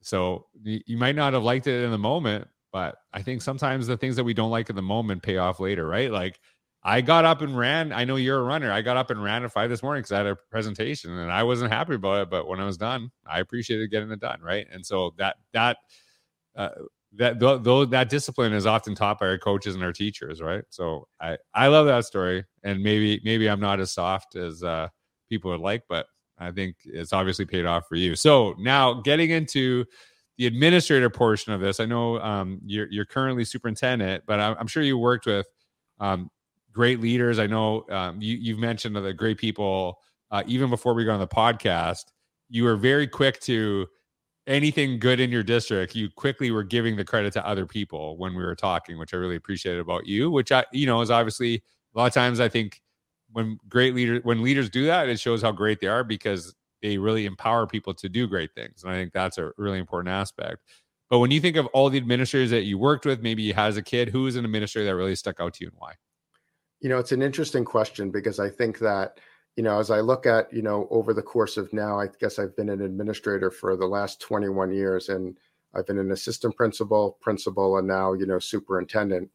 so 0.04 0.46
you 0.62 0.98
might 0.98 1.16
not 1.16 1.32
have 1.32 1.42
liked 1.42 1.66
it 1.66 1.82
in 1.82 1.90
the 1.90 1.98
moment, 1.98 2.46
but 2.72 2.96
I 3.12 3.22
think 3.22 3.40
sometimes 3.40 3.86
the 3.86 3.96
things 3.96 4.16
that 4.16 4.24
we 4.24 4.34
don't 4.34 4.50
like 4.50 4.68
in 4.68 4.76
the 4.76 4.82
moment 4.82 5.22
pay 5.22 5.38
off 5.38 5.60
later, 5.60 5.86
right? 5.86 6.10
Like 6.10 6.38
I 6.82 7.00
got 7.00 7.24
up 7.24 7.40
and 7.40 7.56
ran. 7.56 7.90
I 7.90 8.04
know 8.04 8.16
you're 8.16 8.38
a 8.38 8.42
runner. 8.42 8.70
I 8.70 8.82
got 8.82 8.98
up 8.98 9.10
and 9.10 9.22
ran 9.22 9.44
at 9.44 9.52
five 9.52 9.70
this 9.70 9.82
morning 9.82 10.02
because 10.02 10.12
I 10.12 10.18
had 10.18 10.26
a 10.26 10.36
presentation 10.50 11.10
and 11.18 11.32
I 11.32 11.42
wasn't 11.42 11.72
happy 11.72 11.94
about 11.94 12.22
it. 12.22 12.30
But 12.30 12.46
when 12.46 12.60
I 12.60 12.66
was 12.66 12.76
done, 12.76 13.10
I 13.26 13.40
appreciated 13.40 13.90
getting 13.90 14.10
it 14.10 14.20
done, 14.20 14.40
right? 14.42 14.66
And 14.70 14.84
so 14.84 15.14
that 15.16 15.36
that 15.54 15.78
uh, 16.54 16.68
that 17.14 17.40
though 17.40 17.86
that 17.86 18.10
discipline 18.10 18.52
is 18.52 18.66
often 18.66 18.94
taught 18.94 19.18
by 19.20 19.28
our 19.28 19.38
coaches 19.38 19.74
and 19.74 19.84
our 19.84 19.92
teachers, 19.92 20.42
right? 20.42 20.64
So 20.68 21.08
I 21.20 21.38
I 21.54 21.68
love 21.68 21.86
that 21.86 22.04
story, 22.04 22.44
and 22.62 22.82
maybe 22.82 23.20
maybe 23.24 23.48
I'm 23.48 23.60
not 23.60 23.80
as 23.80 23.92
soft 23.92 24.36
as 24.36 24.62
uh, 24.62 24.88
people 25.30 25.50
would 25.52 25.60
like, 25.60 25.84
but 25.88 26.06
I 26.44 26.52
think 26.52 26.76
it's 26.84 27.12
obviously 27.12 27.44
paid 27.44 27.66
off 27.66 27.88
for 27.88 27.96
you. 27.96 28.14
So 28.16 28.54
now 28.58 28.94
getting 28.94 29.30
into 29.30 29.84
the 30.38 30.46
administrator 30.46 31.10
portion 31.10 31.52
of 31.52 31.60
this, 31.60 31.80
I 31.80 31.86
know 31.86 32.20
um, 32.20 32.60
you're, 32.64 32.90
you're 32.90 33.04
currently 33.04 33.44
superintendent, 33.44 34.24
but 34.26 34.40
I'm, 34.40 34.56
I'm 34.58 34.66
sure 34.66 34.82
you 34.82 34.98
worked 34.98 35.26
with 35.26 35.46
um, 36.00 36.30
great 36.72 37.00
leaders. 37.00 37.38
I 37.38 37.46
know 37.46 37.84
um, 37.90 38.20
you, 38.20 38.36
you've 38.36 38.58
mentioned 38.58 38.96
the 38.96 39.12
great 39.12 39.38
people 39.38 39.98
uh, 40.30 40.42
even 40.46 40.70
before 40.70 40.94
we 40.94 41.04
got 41.04 41.14
on 41.14 41.20
the 41.20 41.28
podcast. 41.28 42.04
You 42.48 42.64
were 42.64 42.76
very 42.76 43.06
quick 43.06 43.40
to 43.42 43.86
anything 44.46 44.98
good 44.98 45.20
in 45.20 45.30
your 45.30 45.42
district. 45.42 45.94
You 45.94 46.10
quickly 46.10 46.50
were 46.50 46.64
giving 46.64 46.96
the 46.96 47.04
credit 47.04 47.32
to 47.34 47.46
other 47.46 47.66
people 47.66 48.18
when 48.18 48.34
we 48.34 48.42
were 48.42 48.54
talking, 48.54 48.98
which 48.98 49.14
I 49.14 49.16
really 49.16 49.36
appreciated 49.36 49.80
about 49.80 50.06
you. 50.06 50.30
Which 50.30 50.52
I, 50.52 50.64
you 50.72 50.86
know, 50.86 51.00
is 51.00 51.10
obviously 51.10 51.62
a 51.94 51.98
lot 51.98 52.06
of 52.06 52.12
times 52.12 52.40
I 52.40 52.48
think 52.48 52.82
when 53.34 53.58
great 53.68 53.94
leaders 53.94 54.20
when 54.24 54.42
leaders 54.42 54.70
do 54.70 54.86
that, 54.86 55.08
it 55.08 55.20
shows 55.20 55.42
how 55.42 55.52
great 55.52 55.80
they 55.80 55.88
are 55.88 56.04
because 56.04 56.54
they 56.82 56.98
really 56.98 57.26
empower 57.26 57.66
people 57.66 57.92
to 57.94 58.08
do 58.08 58.26
great 58.26 58.54
things. 58.54 58.84
And 58.84 58.92
I 58.92 58.96
think 58.96 59.12
that's 59.12 59.38
a 59.38 59.50
really 59.56 59.78
important 59.78 60.12
aspect. 60.12 60.58
But 61.10 61.18
when 61.18 61.30
you 61.30 61.40
think 61.40 61.56
of 61.56 61.66
all 61.66 61.90
the 61.90 61.98
administrators 61.98 62.50
that 62.50 62.62
you 62.62 62.78
worked 62.78 63.04
with, 63.04 63.20
maybe 63.20 63.52
as 63.52 63.76
a 63.76 63.82
kid, 63.82 64.08
who 64.08 64.26
is 64.26 64.36
an 64.36 64.44
administrator 64.44 64.86
that 64.86 64.96
really 64.96 65.14
stuck 65.14 65.40
out 65.40 65.54
to 65.54 65.64
you 65.64 65.68
and 65.70 65.78
why? 65.78 65.92
You 66.80 66.88
know, 66.88 66.98
it's 66.98 67.12
an 67.12 67.22
interesting 67.22 67.64
question 67.64 68.10
because 68.10 68.38
I 68.38 68.48
think 68.48 68.78
that, 68.78 69.18
you 69.56 69.62
know, 69.62 69.78
as 69.78 69.90
I 69.90 70.00
look 70.00 70.26
at, 70.26 70.52
you 70.52 70.62
know, 70.62 70.86
over 70.90 71.12
the 71.12 71.22
course 71.22 71.56
of 71.56 71.72
now, 71.72 71.98
I 71.98 72.08
guess 72.20 72.38
I've 72.38 72.56
been 72.56 72.68
an 72.68 72.82
administrator 72.82 73.50
for 73.50 73.76
the 73.76 73.86
last 73.86 74.20
21 74.20 74.72
years. 74.72 75.08
And 75.08 75.36
I've 75.74 75.86
been 75.86 75.98
an 75.98 76.12
assistant 76.12 76.56
principal, 76.56 77.18
principal, 77.20 77.78
and 77.78 77.88
now, 77.88 78.12
you 78.12 78.26
know, 78.26 78.38
superintendent. 78.38 79.30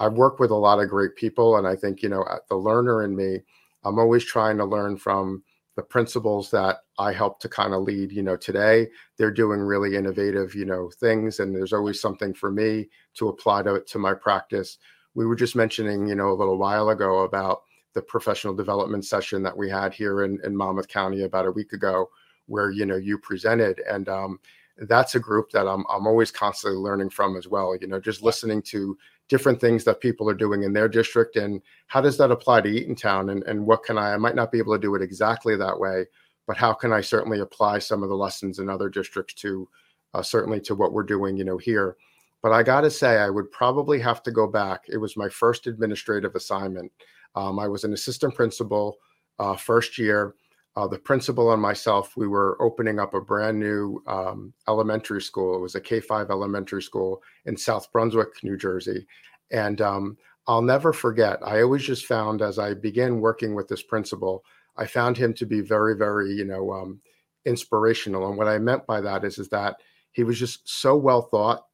I've 0.00 0.14
worked 0.14 0.40
with 0.40 0.50
a 0.50 0.56
lot 0.56 0.80
of 0.80 0.88
great 0.88 1.14
people. 1.14 1.58
And 1.58 1.66
I 1.66 1.76
think, 1.76 2.02
you 2.02 2.08
know, 2.08 2.24
the 2.48 2.56
learner 2.56 3.04
in 3.04 3.14
me, 3.14 3.40
I'm 3.84 3.98
always 3.98 4.24
trying 4.24 4.56
to 4.56 4.64
learn 4.64 4.96
from 4.96 5.42
the 5.76 5.82
principals 5.82 6.50
that 6.50 6.78
I 6.98 7.12
help 7.12 7.38
to 7.40 7.48
kind 7.48 7.74
of 7.74 7.82
lead, 7.82 8.10
you 8.10 8.22
know, 8.22 8.36
today. 8.36 8.88
They're 9.16 9.30
doing 9.30 9.60
really 9.60 9.96
innovative, 9.96 10.54
you 10.54 10.64
know, 10.64 10.90
things. 10.98 11.38
And 11.38 11.54
there's 11.54 11.74
always 11.74 12.00
something 12.00 12.34
for 12.34 12.50
me 12.50 12.88
to 13.14 13.28
apply 13.28 13.62
to, 13.62 13.80
to 13.80 13.98
my 13.98 14.14
practice. 14.14 14.78
We 15.14 15.26
were 15.26 15.36
just 15.36 15.54
mentioning, 15.54 16.08
you 16.08 16.14
know, 16.14 16.30
a 16.30 16.34
little 16.34 16.58
while 16.58 16.88
ago 16.88 17.20
about 17.20 17.62
the 17.94 18.02
professional 18.02 18.54
development 18.54 19.04
session 19.04 19.42
that 19.42 19.56
we 19.56 19.68
had 19.68 19.92
here 19.92 20.24
in, 20.24 20.38
in 20.44 20.56
Monmouth 20.56 20.88
County 20.88 21.22
about 21.22 21.46
a 21.46 21.52
week 21.52 21.72
ago, 21.72 22.08
where, 22.46 22.70
you 22.70 22.86
know, 22.86 22.96
you 22.96 23.18
presented. 23.18 23.80
And 23.88 24.08
um, 24.08 24.40
that's 24.88 25.14
a 25.14 25.20
group 25.20 25.50
that 25.50 25.66
I'm, 25.66 25.84
I'm 25.90 26.06
always 26.06 26.30
constantly 26.30 26.78
learning 26.78 27.10
from 27.10 27.36
as 27.36 27.48
well, 27.48 27.76
you 27.80 27.86
know, 27.86 28.00
just 28.00 28.22
listening 28.22 28.62
to 28.62 28.96
different 29.30 29.60
things 29.60 29.84
that 29.84 30.00
people 30.00 30.28
are 30.28 30.34
doing 30.34 30.64
in 30.64 30.74
their 30.74 30.88
district 30.88 31.36
and 31.36 31.62
how 31.86 32.00
does 32.00 32.18
that 32.18 32.30
apply 32.30 32.60
to 32.60 32.68
Eatontown 32.68 33.32
and, 33.32 33.42
and 33.44 33.64
what 33.64 33.84
can 33.84 33.96
I, 33.96 34.12
I 34.12 34.16
might 34.18 34.34
not 34.34 34.52
be 34.52 34.58
able 34.58 34.74
to 34.74 34.80
do 34.80 34.94
it 34.96 35.02
exactly 35.02 35.56
that 35.56 35.78
way, 35.78 36.04
but 36.46 36.56
how 36.56 36.74
can 36.74 36.92
I 36.92 37.00
certainly 37.00 37.40
apply 37.40 37.78
some 37.78 38.02
of 38.02 38.08
the 38.08 38.16
lessons 38.16 38.58
in 38.58 38.68
other 38.68 38.90
districts 38.90 39.34
to 39.34 39.66
uh, 40.14 40.22
certainly 40.22 40.60
to 40.60 40.74
what 40.74 40.92
we're 40.92 41.02
doing, 41.04 41.36
you 41.36 41.44
know, 41.44 41.56
here. 41.56 41.96
But 42.42 42.52
I 42.52 42.62
got 42.62 42.80
to 42.82 42.90
say, 42.90 43.18
I 43.18 43.30
would 43.30 43.50
probably 43.50 44.00
have 44.00 44.22
to 44.24 44.32
go 44.32 44.46
back. 44.46 44.84
It 44.88 44.96
was 44.96 45.16
my 45.16 45.28
first 45.28 45.66
administrative 45.66 46.34
assignment. 46.34 46.90
Um, 47.34 47.58
I 47.58 47.68
was 47.68 47.84
an 47.84 47.92
assistant 47.92 48.34
principal 48.34 48.96
uh, 49.38 49.56
first 49.56 49.98
year. 49.98 50.34
Uh, 50.76 50.86
the 50.86 50.98
principal 50.98 51.52
and 51.52 51.60
myself, 51.60 52.16
we 52.16 52.28
were 52.28 52.60
opening 52.62 52.98
up 52.98 53.14
a 53.14 53.20
brand 53.20 53.58
new 53.58 54.02
um, 54.06 54.52
elementary 54.68 55.20
school. 55.20 55.56
It 55.56 55.60
was 55.60 55.74
a 55.74 55.80
K 55.80 56.00
5 56.00 56.30
elementary 56.30 56.82
school 56.82 57.22
in 57.46 57.56
South 57.56 57.90
Brunswick, 57.92 58.28
New 58.42 58.56
Jersey. 58.56 59.06
And 59.50 59.80
um, 59.80 60.16
I'll 60.46 60.62
never 60.62 60.92
forget, 60.92 61.38
I 61.44 61.62
always 61.62 61.82
just 61.82 62.06
found 62.06 62.40
as 62.40 62.58
I 62.58 62.74
began 62.74 63.20
working 63.20 63.54
with 63.54 63.68
this 63.68 63.82
principal, 63.82 64.44
I 64.76 64.86
found 64.86 65.16
him 65.16 65.34
to 65.34 65.46
be 65.46 65.60
very, 65.60 65.96
very, 65.96 66.32
you 66.32 66.44
know, 66.44 66.72
um, 66.72 67.00
inspirational. 67.44 68.28
And 68.28 68.38
what 68.38 68.48
I 68.48 68.58
meant 68.58 68.86
by 68.86 69.00
that 69.00 69.24
is, 69.24 69.38
is 69.38 69.48
that 69.48 69.76
he 70.12 70.24
was 70.24 70.38
just 70.38 70.68
so 70.68 70.96
well 70.96 71.22
thought, 71.22 71.66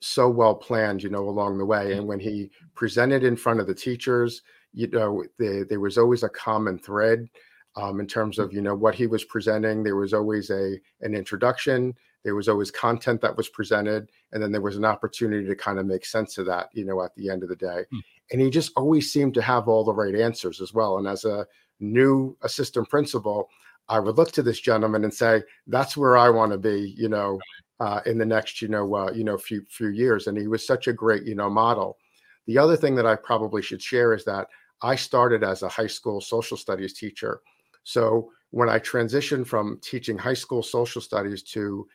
so 0.00 0.28
well 0.28 0.54
planned, 0.54 1.02
you 1.02 1.10
know, 1.10 1.28
along 1.28 1.58
the 1.58 1.64
way. 1.64 1.92
And 1.94 2.06
when 2.06 2.20
he 2.20 2.50
presented 2.74 3.24
in 3.24 3.36
front 3.36 3.60
of 3.60 3.66
the 3.66 3.74
teachers, 3.74 4.42
you 4.72 4.88
know, 4.88 5.24
they, 5.38 5.62
there 5.62 5.80
was 5.80 5.98
always 5.98 6.22
a 6.22 6.28
common 6.28 6.78
thread 6.78 7.28
um, 7.76 8.00
in 8.00 8.06
terms 8.06 8.38
of 8.38 8.52
you 8.52 8.60
know 8.60 8.74
what 8.74 8.94
he 8.94 9.06
was 9.06 9.24
presenting. 9.24 9.82
There 9.82 9.96
was 9.96 10.12
always 10.12 10.50
a 10.50 10.78
an 11.00 11.14
introduction. 11.14 11.94
There 12.24 12.36
was 12.36 12.48
always 12.48 12.70
content 12.70 13.20
that 13.22 13.36
was 13.36 13.48
presented, 13.48 14.10
and 14.32 14.42
then 14.42 14.52
there 14.52 14.60
was 14.60 14.76
an 14.76 14.84
opportunity 14.84 15.46
to 15.46 15.56
kind 15.56 15.78
of 15.78 15.86
make 15.86 16.04
sense 16.04 16.38
of 16.38 16.46
that. 16.46 16.68
You 16.72 16.84
know, 16.84 17.02
at 17.02 17.14
the 17.16 17.30
end 17.30 17.42
of 17.42 17.48
the 17.48 17.56
day, 17.56 17.84
mm. 17.92 18.00
and 18.30 18.40
he 18.40 18.50
just 18.50 18.72
always 18.76 19.12
seemed 19.12 19.34
to 19.34 19.42
have 19.42 19.68
all 19.68 19.84
the 19.84 19.94
right 19.94 20.14
answers 20.14 20.60
as 20.60 20.72
well. 20.72 20.98
And 20.98 21.06
as 21.06 21.24
a 21.24 21.46
new 21.80 22.36
assistant 22.42 22.88
principal, 22.88 23.48
I 23.88 23.98
would 23.98 24.16
look 24.16 24.32
to 24.32 24.42
this 24.42 24.60
gentleman 24.60 25.04
and 25.04 25.14
say, 25.14 25.42
"That's 25.66 25.96
where 25.96 26.16
I 26.16 26.30
want 26.30 26.52
to 26.52 26.58
be." 26.58 26.94
You 26.96 27.08
know. 27.08 27.38
Uh, 27.80 28.00
in 28.06 28.16
the 28.16 28.24
next, 28.24 28.62
you 28.62 28.68
know, 28.68 28.94
uh, 28.94 29.10
you 29.12 29.24
know, 29.24 29.36
few 29.36 29.64
few 29.68 29.88
years, 29.88 30.28
and 30.28 30.38
he 30.38 30.46
was 30.46 30.64
such 30.64 30.86
a 30.86 30.92
great, 30.92 31.24
you 31.24 31.34
know, 31.34 31.50
model. 31.50 31.98
The 32.46 32.56
other 32.56 32.76
thing 32.76 32.94
that 32.94 33.06
I 33.06 33.16
probably 33.16 33.60
should 33.60 33.82
share 33.82 34.14
is 34.14 34.24
that 34.24 34.46
I 34.82 34.96
started 34.96 35.44
as 35.44 35.62
a 35.62 35.68
high 35.68 35.86
school 35.86 36.20
social 36.20 36.56
studies 36.56 36.92
teacher, 36.92 37.40
so 37.84 38.30
when 38.50 38.68
I 38.68 38.78
transitioned 38.78 39.46
from 39.46 39.78
teaching 39.82 40.18
high 40.18 40.34
school 40.34 40.62
social 40.62 41.00
studies 41.00 41.42
to 41.44 41.88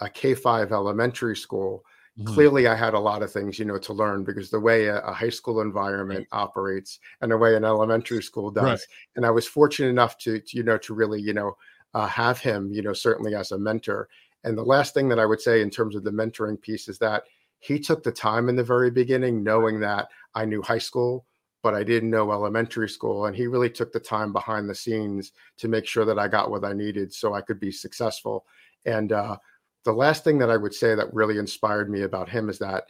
a 0.00 0.08
K 0.08 0.34
5 0.34 0.70
elementary 0.70 1.36
school, 1.36 1.84
mm-hmm. 2.18 2.32
clearly 2.32 2.68
I 2.68 2.74
had 2.74 2.94
a 2.94 3.00
lot 3.00 3.22
of 3.22 3.32
things, 3.32 3.58
you 3.58 3.64
know, 3.64 3.78
to 3.78 3.92
learn 3.92 4.22
because 4.22 4.50
the 4.50 4.60
way 4.60 4.86
a, 4.86 5.00
a 5.00 5.12
high 5.12 5.30
school 5.30 5.60
environment 5.60 6.28
right. 6.30 6.38
operates 6.38 7.00
and 7.20 7.32
the 7.32 7.38
way 7.38 7.56
an 7.56 7.64
elementary 7.64 8.22
school 8.22 8.50
does. 8.50 8.64
Right. 8.64 8.80
And 9.16 9.26
I 9.26 9.30
was 9.30 9.48
fortunate 9.48 9.88
enough 9.88 10.18
to, 10.18 10.38
to, 10.40 10.56
you 10.56 10.62
know, 10.62 10.78
to 10.78 10.94
really, 10.94 11.20
you 11.20 11.32
know, 11.32 11.56
uh, 11.94 12.06
have 12.06 12.38
him, 12.38 12.72
you 12.72 12.82
know, 12.82 12.92
certainly 12.92 13.34
as 13.34 13.52
a 13.52 13.58
mentor. 13.58 14.08
And 14.44 14.58
the 14.58 14.62
last 14.62 14.94
thing 14.94 15.08
that 15.08 15.18
I 15.18 15.26
would 15.26 15.40
say 15.40 15.62
in 15.62 15.70
terms 15.70 15.96
of 15.96 16.04
the 16.04 16.10
mentoring 16.10 16.60
piece 16.60 16.88
is 16.88 16.98
that 16.98 17.24
he 17.60 17.78
took 17.78 18.02
the 18.02 18.12
time 18.12 18.50
in 18.50 18.56
the 18.56 18.62
very 18.62 18.90
beginning, 18.90 19.42
knowing 19.42 19.80
that 19.80 20.08
I 20.34 20.44
knew 20.44 20.60
high 20.60 20.78
school, 20.78 21.24
but 21.64 21.74
I 21.74 21.82
didn't 21.82 22.10
know 22.10 22.30
elementary 22.30 22.90
school. 22.90 23.24
And 23.24 23.34
he 23.34 23.46
really 23.46 23.70
took 23.70 23.90
the 23.90 23.98
time 23.98 24.34
behind 24.34 24.68
the 24.68 24.74
scenes 24.74 25.32
to 25.56 25.66
make 25.66 25.86
sure 25.86 26.04
that 26.04 26.18
I 26.18 26.28
got 26.28 26.50
what 26.50 26.62
I 26.62 26.74
needed 26.74 27.12
so 27.12 27.32
I 27.32 27.40
could 27.40 27.58
be 27.58 27.72
successful. 27.72 28.44
And 28.84 29.12
uh, 29.12 29.38
the 29.82 29.92
last 29.92 30.24
thing 30.24 30.36
that 30.38 30.50
I 30.50 30.58
would 30.58 30.74
say 30.74 30.94
that 30.94 31.12
really 31.14 31.38
inspired 31.38 31.88
me 31.88 32.02
about 32.02 32.28
him 32.28 32.50
is 32.50 32.58
that 32.58 32.84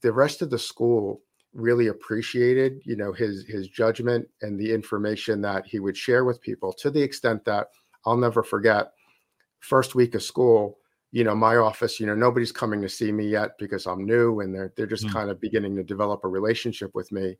the 0.00 0.10
rest 0.10 0.40
of 0.40 0.48
the 0.48 0.58
school 0.58 1.20
really 1.52 1.88
appreciated, 1.88 2.80
you 2.84 2.96
know, 2.96 3.12
his 3.12 3.44
his 3.44 3.68
judgment 3.68 4.26
and 4.40 4.58
the 4.58 4.72
information 4.72 5.42
that 5.42 5.66
he 5.66 5.78
would 5.78 5.96
share 5.96 6.24
with 6.24 6.40
people 6.40 6.72
to 6.72 6.90
the 6.90 7.02
extent 7.02 7.44
that 7.44 7.68
I'll 8.06 8.16
never 8.16 8.42
forget 8.42 8.92
first 9.60 9.94
week 9.94 10.14
of 10.14 10.22
school 10.22 10.78
you 11.10 11.22
know 11.22 11.34
my 11.34 11.56
office 11.56 11.98
you 12.00 12.06
know 12.06 12.14
nobody's 12.14 12.52
coming 12.52 12.82
to 12.82 12.88
see 12.88 13.10
me 13.12 13.26
yet 13.26 13.56
because 13.56 13.86
i'm 13.86 14.04
new 14.04 14.40
and 14.40 14.54
they're 14.54 14.72
they're 14.76 14.84
just 14.84 15.06
mm. 15.06 15.12
kind 15.12 15.30
of 15.30 15.40
beginning 15.40 15.74
to 15.74 15.82
develop 15.82 16.20
a 16.24 16.28
relationship 16.28 16.90
with 16.92 17.10
me 17.12 17.36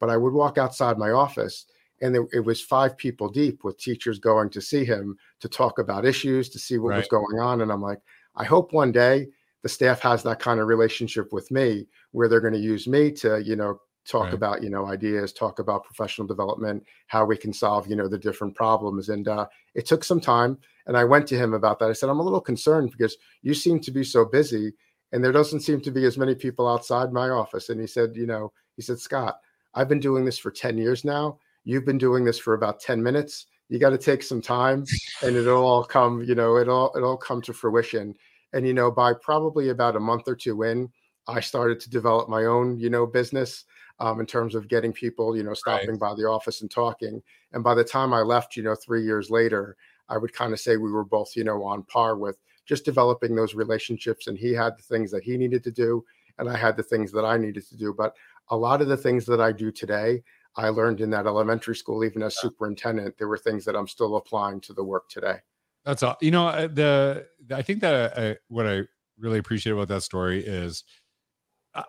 but 0.00 0.10
I 0.10 0.16
would 0.16 0.32
walk 0.32 0.58
outside 0.58 0.98
my 0.98 1.10
office 1.10 1.66
and 2.02 2.14
it, 2.16 2.22
it, 2.32 2.40
was 2.40 2.60
five 2.60 2.96
people 2.96 3.28
deep 3.28 3.64
with 3.64 3.78
teachers 3.78 4.18
going 4.18 4.50
to 4.50 4.60
see 4.60 4.84
him 4.84 5.16
to 5.40 5.48
talk 5.48 5.78
about 5.78 6.04
issues, 6.04 6.48
to 6.50 6.58
see 6.58 6.78
what 6.78 6.90
right. 6.90 6.98
was 6.98 7.08
going 7.08 7.38
on. 7.38 7.60
And 7.60 7.70
I'm 7.70 7.82
like, 7.82 8.00
I 8.36 8.44
hope 8.44 8.72
one 8.72 8.92
day 8.92 9.28
the 9.62 9.68
staff 9.68 10.00
has 10.00 10.22
that 10.24 10.40
kind 10.40 10.60
of 10.60 10.66
relationship 10.66 11.32
with 11.32 11.50
me 11.50 11.86
where 12.12 12.28
they're 12.28 12.40
going 12.40 12.52
to 12.52 12.58
use 12.58 12.86
me 12.86 13.10
to, 13.12 13.42
you 13.42 13.56
know, 13.56 13.80
talk 14.06 14.24
right. 14.24 14.34
about, 14.34 14.62
you 14.62 14.70
know, 14.70 14.86
ideas, 14.86 15.32
talk 15.32 15.58
about 15.58 15.84
professional 15.84 16.26
development, 16.26 16.84
how 17.06 17.24
we 17.24 17.36
can 17.36 17.52
solve, 17.52 17.88
you 17.88 17.96
know, 17.96 18.08
the 18.08 18.18
different 18.18 18.54
problems. 18.54 19.08
And 19.08 19.26
uh, 19.28 19.46
it 19.74 19.86
took 19.86 20.04
some 20.04 20.20
time. 20.20 20.58
And 20.86 20.96
I 20.96 21.04
went 21.04 21.26
to 21.28 21.38
him 21.38 21.54
about 21.54 21.78
that. 21.78 21.88
I 21.88 21.94
said, 21.94 22.10
I'm 22.10 22.20
a 22.20 22.22
little 22.22 22.40
concerned 22.40 22.90
because 22.90 23.16
you 23.42 23.54
seem 23.54 23.80
to 23.80 23.90
be 23.90 24.04
so 24.04 24.24
busy 24.24 24.74
and 25.12 25.24
there 25.24 25.32
doesn't 25.32 25.60
seem 25.60 25.80
to 25.80 25.90
be 25.90 26.04
as 26.04 26.18
many 26.18 26.34
people 26.34 26.68
outside 26.68 27.12
my 27.12 27.30
office. 27.30 27.70
And 27.70 27.80
he 27.80 27.86
said, 27.86 28.16
you 28.16 28.26
know, 28.26 28.52
he 28.76 28.82
said, 28.82 28.98
Scott, 28.98 29.38
I've 29.74 29.88
been 29.88 30.00
doing 30.00 30.24
this 30.24 30.38
for 30.38 30.50
10 30.50 30.78
years 30.78 31.04
now. 31.04 31.38
You've 31.64 31.84
been 31.84 31.98
doing 31.98 32.24
this 32.24 32.38
for 32.38 32.54
about 32.54 32.80
10 32.80 33.02
minutes. 33.02 33.46
You 33.68 33.78
got 33.78 33.90
to 33.90 33.98
take 33.98 34.22
some 34.22 34.42
time 34.42 34.84
and 35.22 35.36
it'll 35.36 35.64
all 35.64 35.84
come, 35.84 36.22
you 36.22 36.34
know, 36.34 36.58
it'll 36.58 36.92
it'll 36.96 37.16
come 37.16 37.40
to 37.42 37.52
fruition. 37.52 38.14
And 38.52 38.66
you 38.66 38.74
know, 38.74 38.90
by 38.90 39.14
probably 39.14 39.70
about 39.70 39.96
a 39.96 40.00
month 40.00 40.24
or 40.28 40.36
two 40.36 40.62
in, 40.62 40.90
I 41.26 41.40
started 41.40 41.80
to 41.80 41.90
develop 41.90 42.28
my 42.28 42.44
own, 42.44 42.78
you 42.78 42.90
know, 42.90 43.06
business 43.06 43.64
um, 44.00 44.20
in 44.20 44.26
terms 44.26 44.54
of 44.54 44.68
getting 44.68 44.92
people, 44.92 45.36
you 45.36 45.42
know, 45.42 45.54
stopping 45.54 45.90
right. 45.90 46.00
by 46.00 46.14
the 46.14 46.24
office 46.24 46.60
and 46.60 46.70
talking. 46.70 47.22
And 47.52 47.64
by 47.64 47.74
the 47.74 47.84
time 47.84 48.12
I 48.12 48.20
left, 48.20 48.56
you 48.56 48.62
know, 48.62 48.74
three 48.74 49.02
years 49.02 49.30
later, 49.30 49.76
I 50.08 50.18
would 50.18 50.32
kind 50.32 50.52
of 50.52 50.60
say 50.60 50.76
we 50.76 50.92
were 50.92 51.04
both, 51.04 51.34
you 51.34 51.44
know, 51.44 51.64
on 51.64 51.84
par 51.84 52.16
with 52.16 52.38
just 52.66 52.84
developing 52.84 53.34
those 53.34 53.54
relationships. 53.54 54.26
And 54.26 54.36
he 54.36 54.52
had 54.52 54.76
the 54.76 54.82
things 54.82 55.10
that 55.12 55.22
he 55.22 55.36
needed 55.36 55.64
to 55.64 55.70
do, 55.70 56.04
and 56.38 56.48
I 56.48 56.56
had 56.56 56.76
the 56.76 56.82
things 56.82 57.12
that 57.12 57.24
I 57.24 57.36
needed 57.38 57.66
to 57.68 57.76
do. 57.76 57.94
But 57.96 58.14
a 58.50 58.56
lot 58.56 58.80
of 58.80 58.88
the 58.88 58.96
things 58.96 59.24
that 59.26 59.40
I 59.40 59.52
do 59.52 59.70
today, 59.70 60.22
I 60.56 60.68
learned 60.68 61.00
in 61.00 61.10
that 61.10 61.26
elementary 61.26 61.76
school, 61.76 62.04
even 62.04 62.22
as 62.22 62.38
superintendent. 62.38 63.18
There 63.18 63.28
were 63.28 63.38
things 63.38 63.64
that 63.64 63.74
I'm 63.74 63.88
still 63.88 64.16
applying 64.16 64.60
to 64.62 64.72
the 64.72 64.84
work 64.84 65.08
today. 65.08 65.38
That's 65.84 66.02
all. 66.02 66.16
You 66.20 66.30
know, 66.30 66.48
uh, 66.48 66.68
the 66.68 67.26
I 67.52 67.62
think 67.62 67.80
that 67.80 68.18
I, 68.18 68.22
uh, 68.22 68.34
what 68.48 68.66
I 68.66 68.82
really 69.18 69.38
appreciate 69.38 69.72
about 69.72 69.88
that 69.88 70.02
story 70.02 70.44
is, 70.44 70.84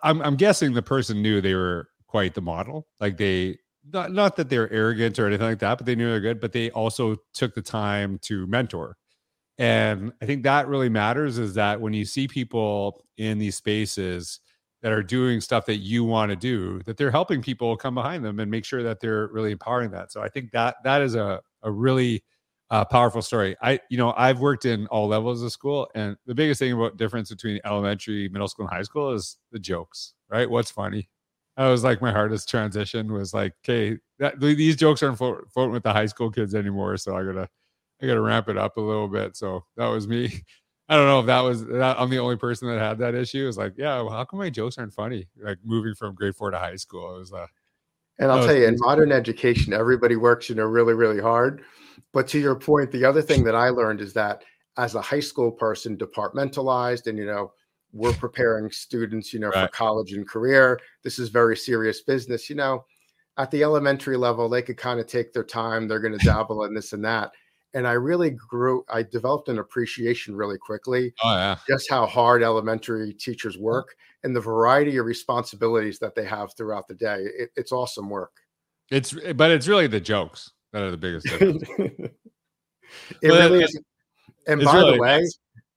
I'm 0.03 0.21
I'm 0.21 0.35
guessing 0.35 0.73
the 0.73 0.81
person 0.81 1.21
knew 1.21 1.41
they 1.41 1.55
were 1.55 1.89
quite 2.07 2.33
the 2.33 2.41
model. 2.41 2.87
Like 2.99 3.17
they 3.17 3.59
not 3.93 4.11
not 4.11 4.35
that 4.35 4.49
they're 4.49 4.71
arrogant 4.71 5.19
or 5.19 5.27
anything 5.27 5.47
like 5.47 5.59
that, 5.59 5.77
but 5.77 5.85
they 5.85 5.95
knew 5.95 6.09
they're 6.09 6.19
good. 6.19 6.41
But 6.41 6.51
they 6.51 6.71
also 6.71 7.17
took 7.33 7.53
the 7.53 7.61
time 7.61 8.19
to 8.23 8.47
mentor, 8.47 8.97
and 9.57 10.11
I 10.21 10.25
think 10.25 10.43
that 10.43 10.67
really 10.67 10.89
matters. 10.89 11.37
Is 11.37 11.53
that 11.53 11.79
when 11.79 11.93
you 11.93 12.03
see 12.03 12.27
people 12.27 13.05
in 13.17 13.37
these 13.37 13.55
spaces 13.55 14.39
that 14.85 14.91
are 14.93 15.01
doing 15.01 15.41
stuff 15.41 15.65
that 15.65 15.77
you 15.77 16.03
want 16.03 16.29
to 16.29 16.35
do 16.35 16.79
that 16.85 16.95
they're 16.95 17.09
helping 17.09 17.41
people 17.41 17.75
come 17.75 17.95
behind 17.95 18.23
them 18.23 18.39
and 18.39 18.51
make 18.51 18.63
sure 18.63 18.83
that 18.83 18.99
they're 18.99 19.29
really 19.29 19.51
empowering 19.51 19.89
that. 19.89 20.11
So 20.11 20.21
i 20.21 20.29
think 20.29 20.51
that 20.51 20.75
that 20.83 21.01
is 21.01 21.15
a, 21.15 21.41
a 21.63 21.71
really 21.71 22.23
uh, 22.69 22.85
powerful 22.85 23.23
story. 23.23 23.55
I 23.63 23.79
you 23.89 23.97
know 23.97 24.13
i've 24.15 24.39
worked 24.41 24.65
in 24.65 24.85
all 24.87 25.07
levels 25.07 25.41
of 25.41 25.51
school 25.51 25.89
and 25.95 26.15
the 26.27 26.35
biggest 26.35 26.59
thing 26.59 26.71
about 26.71 26.97
difference 26.97 27.31
between 27.31 27.59
elementary 27.65 28.29
middle 28.29 28.47
school 28.47 28.67
and 28.67 28.75
high 28.75 28.83
school 28.83 29.11
is 29.11 29.37
the 29.51 29.57
jokes 29.57 30.13
right? 30.29 30.47
What's 30.47 30.69
funny? 30.69 31.09
I 31.57 31.67
was 31.69 31.83
like 31.83 31.99
my 31.99 32.11
hardest 32.11 32.47
transition 32.47 33.11
was 33.11 33.33
like 33.33 33.53
okay 33.67 33.97
that, 34.19 34.39
these 34.39 34.75
jokes 34.75 35.01
aren't 35.01 35.17
floating 35.17 35.71
with 35.71 35.81
the 35.81 35.93
high 35.93 36.05
school 36.05 36.29
kids 36.29 36.53
anymore 36.53 36.95
so 36.97 37.17
i 37.17 37.23
gotta 37.23 37.49
i 38.03 38.05
gotta 38.05 38.21
ramp 38.21 38.49
it 38.49 38.57
up 38.57 38.77
a 38.77 38.81
little 38.81 39.07
bit. 39.07 39.35
So 39.35 39.65
that 39.77 39.87
was 39.87 40.07
me 40.07 40.43
I 40.87 40.95
don't 40.95 41.07
know 41.07 41.19
if 41.19 41.25
that 41.25 41.41
was 41.41 41.65
that 41.65 41.99
I'm 41.99 42.09
the 42.09 42.19
only 42.19 42.35
person 42.35 42.67
that 42.69 42.79
had 42.79 42.99
that 42.99 43.15
issue. 43.15 43.47
It's 43.47 43.57
like, 43.57 43.73
yeah, 43.77 44.01
well, 44.01 44.11
how 44.11 44.23
come 44.23 44.39
my 44.39 44.49
jokes 44.49 44.77
aren't 44.77 44.93
funny? 44.93 45.27
Like 45.41 45.57
moving 45.63 45.95
from 45.95 46.13
grade 46.13 46.35
four 46.35 46.51
to 46.51 46.59
high 46.59 46.75
school, 46.75 47.15
it 47.15 47.19
was 47.19 47.33
uh 47.33 47.47
and 48.17 48.31
I'll 48.31 48.45
tell 48.45 48.55
you, 48.55 48.65
in 48.65 48.77
modern 48.79 49.11
education, 49.11 49.73
everybody 49.73 50.15
works, 50.15 50.47
you 50.47 50.55
know, 50.55 50.63
really, 50.63 50.93
really 50.93 51.19
hard. 51.19 51.63
But 52.13 52.27
to 52.29 52.39
your 52.39 52.55
point, 52.55 52.91
the 52.91 53.03
other 53.03 53.21
thing 53.21 53.43
that 53.43 53.55
I 53.55 53.69
learned 53.69 53.99
is 53.99 54.13
that 54.13 54.43
as 54.77 54.95
a 54.95 55.01
high 55.01 55.19
school 55.19 55.51
person, 55.51 55.97
departmentalized, 55.97 57.07
and 57.07 57.17
you 57.17 57.25
know, 57.25 57.51
we're 57.91 58.13
preparing 58.13 58.71
students, 58.71 59.33
you 59.33 59.39
know, 59.39 59.49
right. 59.49 59.69
for 59.69 59.75
college 59.75 60.13
and 60.13 60.27
career. 60.27 60.79
This 61.03 61.19
is 61.19 61.29
very 61.29 61.57
serious 61.57 62.01
business. 62.01 62.49
You 62.49 62.55
know, 62.55 62.85
at 63.37 63.51
the 63.51 63.63
elementary 63.63 64.17
level, 64.17 64.47
they 64.47 64.61
could 64.61 64.77
kind 64.77 64.99
of 64.99 65.07
take 65.07 65.33
their 65.33 65.43
time. 65.43 65.87
They're 65.87 65.99
going 65.99 66.17
to 66.17 66.25
dabble 66.25 66.63
in 66.65 66.73
this 66.73 66.93
and 66.93 67.03
that. 67.03 67.31
And 67.75 67.87
I 67.87 67.91
really 67.91 68.31
grew, 68.31 68.83
I 68.89 69.03
developed 69.03 69.49
an 69.49 69.59
appreciation 69.59 70.35
really 70.35 70.57
quickly. 70.57 71.13
Oh, 71.23 71.35
yeah. 71.35 71.57
Just 71.67 71.89
how 71.89 72.05
hard 72.07 72.41
elementary 72.41 73.13
teachers 73.13 73.57
work 73.57 73.95
and 74.23 74.35
the 74.35 74.41
variety 74.41 74.97
of 74.97 75.05
responsibilities 75.05 75.99
that 75.99 76.15
they 76.15 76.25
have 76.25 76.55
throughout 76.55 76.87
the 76.87 76.95
day. 76.95 77.17
It, 77.37 77.51
it's 77.55 77.71
awesome 77.71 78.09
work. 78.09 78.31
It's, 78.89 79.13
but 79.35 79.51
it's 79.51 79.67
really 79.67 79.87
the 79.87 79.99
jokes 79.99 80.51
that 80.71 80.81
are 80.83 80.91
the 80.91 80.97
biggest 80.97 81.27
difference. 81.27 81.63
it 83.21 83.27
really 83.27 83.63
is. 83.63 83.79
And 84.47 84.63
by 84.63 84.75
really, 84.75 84.95
the 84.95 85.01
way, 85.01 85.21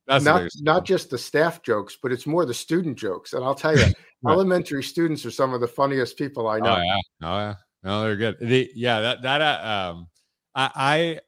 that's, 0.07 0.25
that's 0.25 0.25
not 0.25 0.49
not 0.61 0.85
just 0.85 1.11
the 1.11 1.19
staff 1.19 1.63
jokes, 1.63 1.97
but 2.03 2.13
it's 2.13 2.27
more 2.27 2.45
the 2.45 2.55
student 2.55 2.99
jokes. 2.99 3.33
And 3.33 3.45
I'll 3.45 3.55
tell 3.55 3.77
you, 3.77 3.87
elementary 4.29 4.83
students 4.83 5.25
are 5.25 5.31
some 5.31 5.55
of 5.55 5.61
the 5.61 5.69
funniest 5.69 6.17
people 6.17 6.49
I 6.49 6.59
know. 6.59 6.77
Oh 6.77 6.83
yeah, 6.83 6.97
oh 7.23 7.39
yeah, 7.39 7.55
no, 7.83 8.03
they're 8.03 8.17
good. 8.17 8.37
They, 8.41 8.69
yeah, 8.75 9.01
that 9.01 9.23
that 9.23 9.41
uh, 9.41 9.93
um, 9.93 10.09
I 10.55 10.71
I 10.75 11.21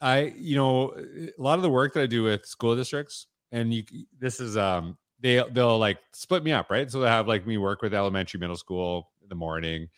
I 0.00 0.32
you 0.36 0.56
know 0.56 0.94
a 0.96 1.30
lot 1.42 1.58
of 1.58 1.62
the 1.62 1.70
work 1.70 1.94
that 1.94 2.02
I 2.02 2.06
do 2.06 2.22
with 2.24 2.46
school 2.46 2.76
districts, 2.76 3.26
and 3.52 3.72
you 3.72 3.84
this 4.18 4.40
is 4.40 4.56
um 4.56 4.96
they 5.20 5.42
they'll 5.52 5.78
like 5.78 5.98
split 6.12 6.44
me 6.44 6.52
up 6.52 6.70
right, 6.70 6.90
so 6.90 7.00
they 7.00 7.08
have 7.08 7.28
like 7.28 7.46
me 7.46 7.58
work 7.58 7.82
with 7.82 7.94
elementary, 7.94 8.38
middle 8.40 8.56
school 8.56 9.10
in 9.22 9.28
the 9.28 9.34
morning. 9.34 9.88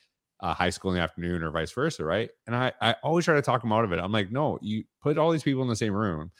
Uh, 0.40 0.54
high 0.54 0.70
school 0.70 0.92
in 0.92 0.96
the 0.96 1.02
afternoon 1.02 1.42
or 1.42 1.50
vice 1.50 1.72
versa, 1.72 2.04
right? 2.04 2.30
And 2.46 2.54
I, 2.54 2.72
I 2.80 2.94
always 3.02 3.24
try 3.24 3.34
to 3.34 3.42
talk 3.42 3.60
them 3.60 3.72
out 3.72 3.82
of 3.84 3.90
it. 3.90 3.98
I'm 3.98 4.12
like, 4.12 4.30
no, 4.30 4.56
you 4.62 4.84
put 5.02 5.18
all 5.18 5.32
these 5.32 5.42
people 5.42 5.62
in 5.62 5.68
the 5.68 5.74
same 5.74 5.92
room 5.92 6.30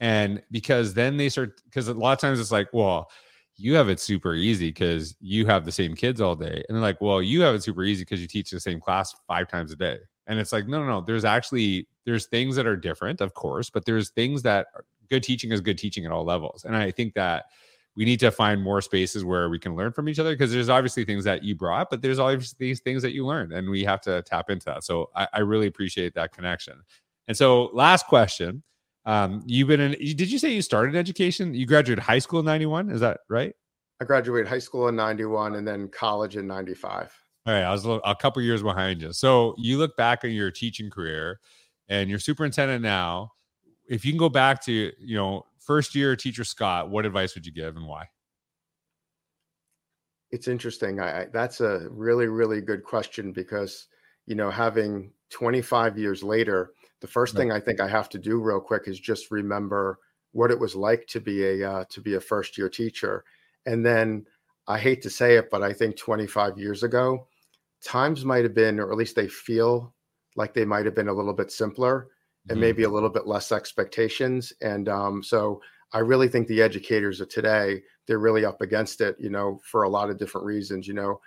and 0.00 0.42
because 0.50 0.94
then 0.94 1.16
they 1.16 1.28
start, 1.28 1.60
because 1.64 1.88
a 1.88 1.94
lot 1.94 2.12
of 2.12 2.18
times 2.18 2.40
it's 2.40 2.52
like, 2.52 2.68
well, 2.72 3.10
you 3.56 3.74
have 3.74 3.88
it 3.88 4.00
super 4.00 4.34
easy 4.34 4.68
because 4.68 5.14
you 5.20 5.46
have 5.46 5.64
the 5.64 5.72
same 5.72 5.94
kids 5.94 6.20
all 6.20 6.34
day. 6.34 6.64
And 6.68 6.76
they're 6.76 6.82
like, 6.82 7.00
well, 7.00 7.22
you 7.22 7.42
have 7.42 7.54
it 7.54 7.62
super 7.62 7.84
easy 7.84 8.02
because 8.02 8.20
you 8.20 8.26
teach 8.26 8.50
the 8.50 8.60
same 8.60 8.80
class 8.80 9.14
five 9.28 9.48
times 9.48 9.72
a 9.72 9.76
day. 9.76 9.98
And 10.26 10.38
it's 10.38 10.52
like, 10.52 10.66
no, 10.66 10.80
no, 10.80 10.86
no. 10.86 11.00
There's 11.00 11.24
actually 11.24 11.88
there's 12.04 12.26
things 12.26 12.56
that 12.56 12.66
are 12.66 12.76
different, 12.76 13.20
of 13.20 13.34
course, 13.34 13.70
but 13.70 13.84
there's 13.84 14.10
things 14.10 14.42
that 14.42 14.66
good 15.08 15.22
teaching 15.22 15.52
is 15.52 15.60
good 15.60 15.78
teaching 15.78 16.04
at 16.04 16.12
all 16.12 16.24
levels. 16.24 16.64
And 16.64 16.76
I 16.76 16.90
think 16.90 17.14
that 17.14 17.46
we 17.94 18.04
need 18.04 18.20
to 18.20 18.30
find 18.30 18.62
more 18.62 18.80
spaces 18.80 19.24
where 19.24 19.50
we 19.50 19.58
can 19.58 19.76
learn 19.76 19.92
from 19.92 20.08
each 20.08 20.18
other 20.18 20.32
because 20.32 20.50
there's 20.50 20.70
obviously 20.70 21.04
things 21.04 21.24
that 21.24 21.42
you 21.42 21.54
brought, 21.54 21.90
but 21.90 22.00
there's 22.00 22.18
obviously 22.18 22.56
these 22.58 22.80
things 22.80 23.02
that 23.02 23.12
you 23.12 23.26
learned, 23.26 23.52
and 23.52 23.68
we 23.68 23.84
have 23.84 24.00
to 24.02 24.22
tap 24.22 24.48
into 24.48 24.64
that. 24.66 24.84
So 24.84 25.10
I, 25.14 25.28
I 25.34 25.40
really 25.40 25.66
appreciate 25.66 26.14
that 26.14 26.32
connection. 26.32 26.82
And 27.28 27.36
so, 27.36 27.64
last 27.72 28.06
question 28.06 28.62
um, 29.04 29.42
you've 29.46 29.68
been 29.68 29.80
in. 29.80 29.92
Did 29.92 30.30
you 30.30 30.38
say 30.38 30.52
you 30.52 30.62
started 30.62 30.96
education? 30.96 31.54
You 31.54 31.66
graduated 31.66 32.02
high 32.02 32.18
school 32.18 32.40
in 32.40 32.46
'91. 32.46 32.90
Is 32.90 33.00
that 33.00 33.20
right? 33.28 33.54
I 34.00 34.04
graduated 34.04 34.48
high 34.48 34.58
school 34.58 34.88
in 34.88 34.96
'91 34.96 35.56
and 35.56 35.66
then 35.66 35.88
college 35.88 36.36
in 36.36 36.46
'95. 36.46 37.12
All 37.44 37.52
right, 37.52 37.64
I 37.64 37.72
was 37.72 37.84
a, 37.84 37.88
little, 37.88 38.02
a 38.04 38.14
couple 38.14 38.40
years 38.42 38.62
behind 38.62 39.02
you. 39.02 39.12
So 39.12 39.54
you 39.58 39.78
look 39.78 39.96
back 39.96 40.24
on 40.24 40.30
your 40.30 40.50
teaching 40.50 40.90
career, 40.90 41.40
and 41.88 42.08
you're 42.08 42.20
superintendent 42.20 42.82
now. 42.82 43.32
If 43.88 44.04
you 44.04 44.12
can 44.12 44.18
go 44.18 44.28
back 44.28 44.64
to 44.64 44.72
you 44.72 45.16
know 45.16 45.44
first 45.58 45.94
year 45.94 46.14
teacher 46.14 46.44
Scott, 46.44 46.90
what 46.90 47.04
advice 47.04 47.34
would 47.34 47.44
you 47.44 47.52
give 47.52 47.76
and 47.76 47.86
why? 47.86 48.06
It's 50.30 50.48
interesting. 50.48 51.00
I, 51.00 51.22
I 51.22 51.26
that's 51.32 51.60
a 51.60 51.88
really 51.90 52.26
really 52.26 52.60
good 52.60 52.84
question 52.84 53.32
because 53.32 53.88
you 54.26 54.36
know 54.36 54.50
having 54.50 55.12
25 55.30 55.98
years 55.98 56.22
later 56.22 56.72
the 57.02 57.08
first 57.08 57.34
thing 57.34 57.50
I 57.50 57.58
think 57.58 57.80
I 57.80 57.88
have 57.88 58.08
to 58.10 58.18
do 58.18 58.40
real 58.40 58.60
quick 58.60 58.84
is 58.86 59.00
just 59.00 59.32
remember 59.32 59.98
what 60.30 60.52
it 60.52 60.58
was 60.58 60.76
like 60.76 61.06
to 61.08 61.20
be 61.20 61.44
a 61.44 61.68
uh, 61.68 61.84
to 61.90 62.00
be 62.00 62.14
a 62.14 62.20
first 62.20 62.56
year 62.56 62.68
teacher, 62.68 63.24
and 63.66 63.84
then 63.84 64.24
I 64.68 64.78
hate 64.78 65.02
to 65.02 65.10
say 65.10 65.36
it, 65.36 65.50
but 65.50 65.62
I 65.62 65.72
think 65.72 65.96
25 65.96 66.56
years 66.58 66.84
ago, 66.84 67.26
times 67.84 68.24
might 68.24 68.44
have 68.44 68.54
been, 68.54 68.78
or 68.80 68.90
at 68.90 68.98
least 68.98 69.16
they 69.16 69.28
feel 69.28 69.94
like 70.36 70.54
they 70.54 70.64
might 70.64 70.84
have 70.84 70.94
been 70.94 71.08
a 71.08 71.12
little 71.12 71.32
bit 71.32 71.50
simpler 71.50 72.08
and 72.48 72.56
mm-hmm. 72.56 72.60
maybe 72.60 72.82
a 72.84 72.88
little 72.88 73.10
bit 73.10 73.26
less 73.26 73.52
expectations. 73.52 74.52
And 74.60 74.88
um, 74.88 75.22
so 75.22 75.60
I 75.92 75.98
really 75.98 76.28
think 76.28 76.48
the 76.48 76.62
educators 76.62 77.20
of 77.20 77.28
today, 77.28 77.82
they're 78.06 78.18
really 78.18 78.44
up 78.44 78.60
against 78.60 79.00
it, 79.00 79.16
you 79.18 79.30
know, 79.30 79.60
for 79.62 79.82
a 79.82 79.88
lot 79.88 80.10
of 80.10 80.18
different 80.18 80.46
reasons. 80.46 80.88
You 80.88 80.94
know, 80.94 81.20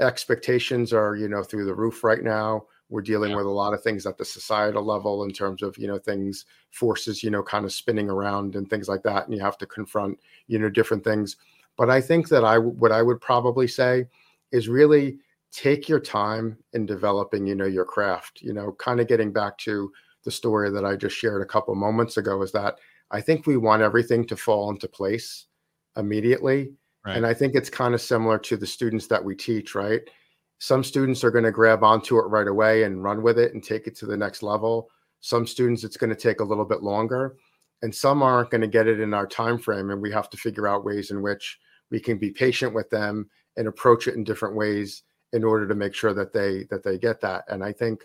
expectations 0.00 0.92
are, 0.92 1.16
you 1.16 1.28
know, 1.28 1.42
through 1.42 1.64
the 1.64 1.74
roof 1.74 2.02
right 2.02 2.22
now. 2.22 2.64
We're 2.88 3.02
dealing 3.02 3.30
yeah. 3.30 3.36
with 3.36 3.46
a 3.46 3.50
lot 3.50 3.72
of 3.72 3.82
things 3.82 4.04
at 4.04 4.18
the 4.18 4.24
societal 4.24 4.84
level 4.84 5.22
in 5.22 5.30
terms 5.30 5.62
of, 5.62 5.78
you 5.78 5.86
know, 5.86 5.98
things, 5.98 6.44
forces, 6.72 7.22
you 7.22 7.30
know, 7.30 7.42
kind 7.42 7.64
of 7.64 7.72
spinning 7.72 8.10
around 8.10 8.56
and 8.56 8.68
things 8.68 8.88
like 8.88 9.04
that. 9.04 9.26
And 9.26 9.34
you 9.34 9.40
have 9.40 9.58
to 9.58 9.66
confront, 9.66 10.18
you 10.48 10.58
know, 10.58 10.68
different 10.68 11.04
things. 11.04 11.36
But 11.76 11.88
I 11.88 12.00
think 12.00 12.28
that 12.30 12.44
I, 12.44 12.58
what 12.58 12.90
I 12.90 13.00
would 13.00 13.20
probably 13.20 13.68
say 13.68 14.06
is 14.50 14.68
really 14.68 15.18
take 15.52 15.88
your 15.88 16.00
time 16.00 16.56
in 16.72 16.86
developing, 16.86 17.46
you 17.46 17.54
know, 17.54 17.66
your 17.66 17.84
craft, 17.84 18.40
you 18.42 18.52
know, 18.52 18.72
kind 18.78 19.00
of 19.00 19.08
getting 19.08 19.32
back 19.32 19.58
to 19.58 19.90
the 20.24 20.30
story 20.30 20.70
that 20.70 20.84
I 20.84 20.96
just 20.96 21.16
shared 21.16 21.42
a 21.42 21.46
couple 21.46 21.74
moments 21.74 22.16
ago 22.16 22.42
is 22.42 22.52
that 22.52 22.76
I 23.10 23.20
think 23.20 23.46
we 23.46 23.56
want 23.56 23.82
everything 23.82 24.26
to 24.26 24.36
fall 24.36 24.70
into 24.70 24.86
place 24.86 25.46
immediately. 25.96 26.72
Right. 27.04 27.16
And 27.16 27.26
I 27.26 27.34
think 27.34 27.54
it's 27.54 27.70
kind 27.70 27.94
of 27.94 28.00
similar 28.00 28.38
to 28.40 28.56
the 28.56 28.66
students 28.66 29.06
that 29.06 29.24
we 29.24 29.34
teach, 29.34 29.74
right? 29.74 30.02
some 30.60 30.84
students 30.84 31.24
are 31.24 31.30
going 31.30 31.44
to 31.44 31.50
grab 31.50 31.82
onto 31.82 32.18
it 32.18 32.28
right 32.28 32.46
away 32.46 32.84
and 32.84 33.02
run 33.02 33.22
with 33.22 33.38
it 33.38 33.54
and 33.54 33.64
take 33.64 33.86
it 33.86 33.96
to 33.96 34.06
the 34.06 34.16
next 34.16 34.42
level 34.42 34.88
some 35.20 35.46
students 35.46 35.84
it's 35.84 35.96
going 35.96 36.10
to 36.10 36.16
take 36.16 36.40
a 36.40 36.44
little 36.44 36.64
bit 36.64 36.82
longer 36.82 37.36
and 37.82 37.94
some 37.94 38.22
aren't 38.22 38.50
going 38.50 38.60
to 38.60 38.66
get 38.66 38.86
it 38.86 39.00
in 39.00 39.12
our 39.12 39.26
time 39.26 39.58
frame 39.58 39.90
and 39.90 40.00
we 40.00 40.12
have 40.12 40.30
to 40.30 40.36
figure 40.36 40.68
out 40.68 40.84
ways 40.84 41.10
in 41.10 41.20
which 41.22 41.58
we 41.90 41.98
can 41.98 42.18
be 42.18 42.30
patient 42.30 42.74
with 42.74 42.88
them 42.90 43.28
and 43.56 43.66
approach 43.66 44.06
it 44.06 44.14
in 44.14 44.22
different 44.22 44.54
ways 44.54 45.02
in 45.32 45.44
order 45.44 45.66
to 45.66 45.74
make 45.74 45.94
sure 45.94 46.14
that 46.14 46.32
they 46.32 46.64
that 46.70 46.82
they 46.82 46.98
get 46.98 47.20
that 47.20 47.44
and 47.48 47.62
i 47.64 47.72
think 47.72 48.04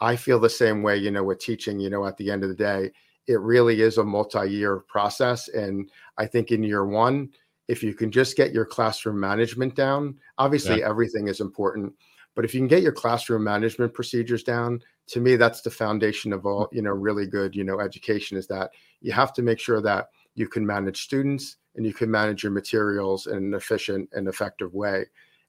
i 0.00 0.14
feel 0.16 0.40
the 0.40 0.48
same 0.48 0.82
way 0.82 0.96
you 0.96 1.10
know 1.10 1.24
with 1.24 1.38
teaching 1.38 1.78
you 1.78 1.90
know 1.90 2.06
at 2.06 2.16
the 2.16 2.30
end 2.30 2.42
of 2.42 2.48
the 2.48 2.54
day 2.54 2.90
it 3.26 3.40
really 3.40 3.80
is 3.80 3.98
a 3.98 4.04
multi-year 4.04 4.78
process 4.88 5.48
and 5.48 5.90
i 6.18 6.26
think 6.26 6.50
in 6.50 6.62
year 6.62 6.86
one 6.86 7.30
if 7.68 7.82
you 7.82 7.94
can 7.94 8.10
just 8.10 8.36
get 8.36 8.52
your 8.52 8.64
classroom 8.64 9.18
management 9.18 9.74
down, 9.74 10.16
obviously 10.38 10.80
yeah. 10.80 10.88
everything 10.88 11.28
is 11.28 11.40
important, 11.40 11.92
but 12.34 12.44
if 12.44 12.54
you 12.54 12.60
can 12.60 12.68
get 12.68 12.82
your 12.82 12.92
classroom 12.92 13.42
management 13.42 13.92
procedures 13.92 14.42
down, 14.42 14.80
to 15.08 15.20
me 15.20 15.36
that's 15.36 15.62
the 15.62 15.70
foundation 15.70 16.32
of 16.32 16.46
all, 16.46 16.68
you 16.72 16.82
know, 16.82 16.90
really 16.90 17.26
good, 17.26 17.54
you 17.54 17.64
know, 17.64 17.80
education 17.80 18.36
is 18.36 18.46
that 18.46 18.70
you 19.00 19.12
have 19.12 19.32
to 19.32 19.42
make 19.42 19.58
sure 19.58 19.80
that 19.80 20.08
you 20.34 20.48
can 20.48 20.66
manage 20.66 21.02
students 21.02 21.56
and 21.76 21.84
you 21.84 21.94
can 21.94 22.10
manage 22.10 22.42
your 22.42 22.52
materials 22.52 23.26
in 23.26 23.36
an 23.36 23.54
efficient 23.54 24.08
and 24.12 24.28
effective 24.28 24.72
way. 24.74 25.04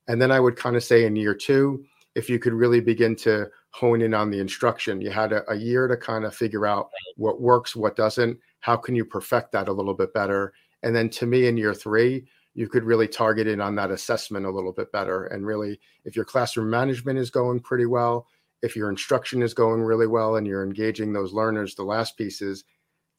And 0.08 0.22
then 0.22 0.32
I 0.32 0.40
would 0.40 0.56
kind 0.56 0.76
of 0.76 0.84
say 0.84 1.06
in 1.06 1.16
year 1.16 1.34
2, 1.34 1.84
if 2.16 2.30
you 2.30 2.40
could 2.40 2.54
really 2.54 2.80
begin 2.80 3.16
to 3.18 3.48
hone 3.72 4.02
in 4.02 4.14
on 4.14 4.32
the 4.32 4.40
instruction, 4.40 5.02
you 5.02 5.12
had 5.12 5.34
a, 5.34 5.50
a 5.52 5.56
year 5.56 5.88
to 5.88 5.98
kind 5.98 6.26
of 6.26 6.34
figure 6.34 6.66
out 6.66 6.90
what 7.16 7.42
works, 7.42 7.76
what 7.76 7.96
doesn't, 7.96 8.40
how 8.62 8.76
can 8.76 8.96
you 8.96 9.06
perfect 9.06 9.52
that 9.52 9.68
a 9.68 9.74
little 9.74 9.94
bit 9.94 10.14
better 10.14 10.54
and 10.84 10.96
then 10.96 11.10
to 11.12 11.26
me, 11.26 11.48
in 11.48 11.58
year 11.58 11.74
three, 11.74 12.28
you 12.54 12.68
could 12.68 12.84
really 12.84 13.08
target 13.08 13.48
it 13.48 13.60
on 13.60 13.76
that 13.76 13.92
assessment 13.92 14.46
a 14.46 14.52
little 14.52 14.72
bit 14.72 14.92
better. 14.92 15.26
And 15.26 15.46
really, 15.46 15.80
if 16.06 16.16
your 16.16 16.26
classroom 16.26 16.70
management 16.70 17.20
is 17.20 17.30
going 17.30 17.60
pretty 17.60 17.86
well, 17.86 18.28
if 18.64 18.76
your 18.76 18.90
instruction 18.90 19.44
is 19.44 19.54
going 19.54 19.82
really 19.82 20.08
well 20.08 20.38
and 20.38 20.48
you're 20.48 20.64
engaging 20.64 21.14
those 21.14 21.34
learners, 21.34 21.76
the 21.76 21.84
last 21.84 22.18
piece 22.18 22.42
is 22.42 22.64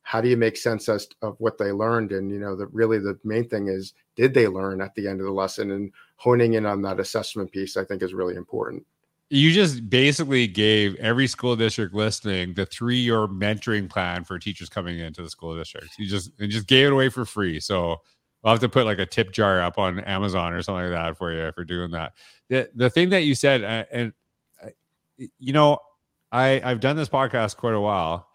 how 0.03 0.21
do 0.21 0.29
you 0.29 0.37
make 0.37 0.57
sense 0.57 0.89
as, 0.89 1.09
of 1.23 1.37
what 1.39 1.59
they 1.59 1.71
learned? 1.71 2.13
And, 2.13 2.31
you 2.31 2.41
know, 2.41 2.57
the 2.57 2.67
really 2.67 2.99
the 2.99 3.19
main 3.23 3.49
thing 3.49 3.69
is, 3.69 3.93
did 4.17 4.35
they 4.35 4.49
learn 4.49 4.81
at 4.81 4.95
the 4.95 5.07
end 5.07 5.21
of 5.21 5.27
the 5.27 5.33
lesson? 5.33 5.71
And 5.71 5.93
honing 6.19 6.55
in 6.55 6.67
on 6.67 6.83
that 6.83 7.01
assessment 7.01 7.51
piece, 7.51 7.77
I 7.77 7.85
think 7.85 8.03
is 8.03 8.13
really 8.13 8.37
important 8.37 8.85
you 9.31 9.53
just 9.53 9.89
basically 9.91 10.47
gave 10.47 10.95
every 10.97 11.27
school 11.27 11.55
district 11.55 11.95
listening 11.95 12.55
the 12.55 12.65
three-year 12.65 13.27
mentoring 13.29 13.89
plan 13.89 14.25
for 14.25 14.39
teachers 14.39 14.69
coming 14.69 14.99
into 14.99 15.23
the 15.23 15.29
school 15.29 15.57
district. 15.57 15.91
You 15.99 16.07
just 16.07 16.31
and 16.39 16.51
just 16.51 16.67
gave 16.67 16.87
it 16.87 16.93
away 16.93 17.11
for 17.11 17.25
free. 17.25 17.61
So 17.61 17.97
I'll 18.43 18.53
have 18.53 18.61
to 18.61 18.69
put 18.69 18.87
like 18.87 18.99
a 18.99 19.07
tip 19.07 19.33
jar 19.33 19.61
up 19.61 19.79
on 19.79 20.01
Amazon 20.01 20.55
or 20.55 20.63
something 20.63 20.91
like 20.91 20.93
that 20.93 21.19
for 21.19 21.33
you 21.33 21.53
for 21.53 21.65
doing 21.65 21.91
that. 21.91 22.15
The 22.49 22.71
the 22.75 22.89
thing 22.89 23.11
that 23.11 23.25
you 23.25 23.35
said, 23.35 23.63
uh, 23.65 23.85
and 23.93 24.13
uh, 24.65 24.71
you 25.39 25.53
know, 25.53 25.79
I 26.33 26.63
I've 26.65 26.81
done 26.81 26.97
this 26.97 27.11
podcast 27.11 27.57
quite 27.57 27.75
a 27.75 27.81
while, 27.81 28.29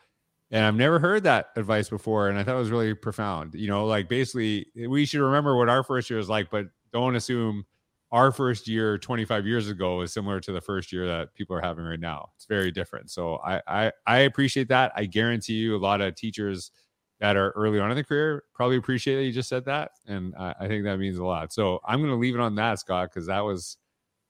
and 0.52 0.64
I've 0.64 0.76
never 0.76 1.00
heard 1.00 1.24
that 1.24 1.48
advice 1.56 1.90
before, 1.90 2.30
and 2.30 2.38
I 2.38 2.44
thought 2.44 2.56
it 2.56 2.60
was 2.60 2.70
really 2.70 2.94
profound. 2.94 3.56
You 3.56 3.68
know, 3.68 3.88
like 3.88 4.10
basically, 4.10 4.68
we 4.76 5.06
should 5.06 5.22
remember 5.22 5.58
what 5.58 5.70
our 5.70 5.84
first 5.84 6.12
year 6.12 6.18
was 6.18 6.30
like, 6.30 6.52
but 6.52 6.68
don't 6.92 7.16
assume 7.16 7.66
our 8.14 8.32
first 8.32 8.68
year 8.68 9.00
25 9.00 9.48
years 9.48 9.70
ago 9.70 10.02
is 10.02 10.14
similar 10.14 10.40
to 10.40 10.52
the 10.52 10.62
first 10.62 10.94
year 10.94 11.08
that 11.08 11.34
people 11.34 11.56
are 11.56 11.62
having 11.62 11.84
right 11.84 12.00
now. 12.00 12.30
It's 12.36 12.46
very 12.46 12.72
different. 12.72 13.10
So 13.10 13.38
I 13.38 13.60
I, 13.68 13.92
I 14.06 14.20
appreciate 14.20 14.68
that. 14.70 14.94
I 14.96 15.06
guarantee 15.06 15.56
you 15.56 15.76
a 15.76 15.78
lot 15.78 16.00
of 16.00 16.16
teachers 16.16 16.72
that 17.20 17.36
are 17.36 17.50
early 17.52 17.80
on 17.80 17.90
in 17.90 17.98
the 17.98 18.04
career 18.04 18.44
probably 18.54 18.78
appreciate 18.78 19.16
that 19.16 19.24
you 19.24 19.32
just 19.32 19.50
said 19.50 19.66
that, 19.66 19.92
and 20.08 20.36
I, 20.38 20.54
I 20.62 20.68
think 20.68 20.84
that 20.86 20.98
means 21.00 21.18
a 21.18 21.26
lot. 21.26 21.52
So 21.52 21.80
I'm 21.86 22.00
going 22.00 22.12
to 22.12 22.18
leave 22.18 22.36
it 22.36 22.42
on 22.42 22.56
that, 22.56 22.80
Scott, 22.80 23.10
because 23.12 23.28
that 23.28 23.42
was 23.42 23.78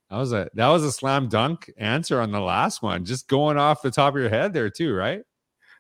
that 0.10 0.18
was 0.18 0.32
a 0.32 0.50
that 0.54 0.70
was 0.70 0.84
a 0.84 0.92
slam 0.92 1.28
dunk 1.28 1.70
answer 1.78 2.22
on 2.22 2.32
the 2.32 2.40
last 2.40 2.82
one. 2.82 3.04
Just 3.04 3.28
going 3.28 3.58
off 3.58 3.82
the 3.82 3.92
top 3.92 4.16
of 4.16 4.20
your 4.22 4.30
head 4.30 4.54
there 4.54 4.70
too, 4.70 4.94
right? 4.94 5.24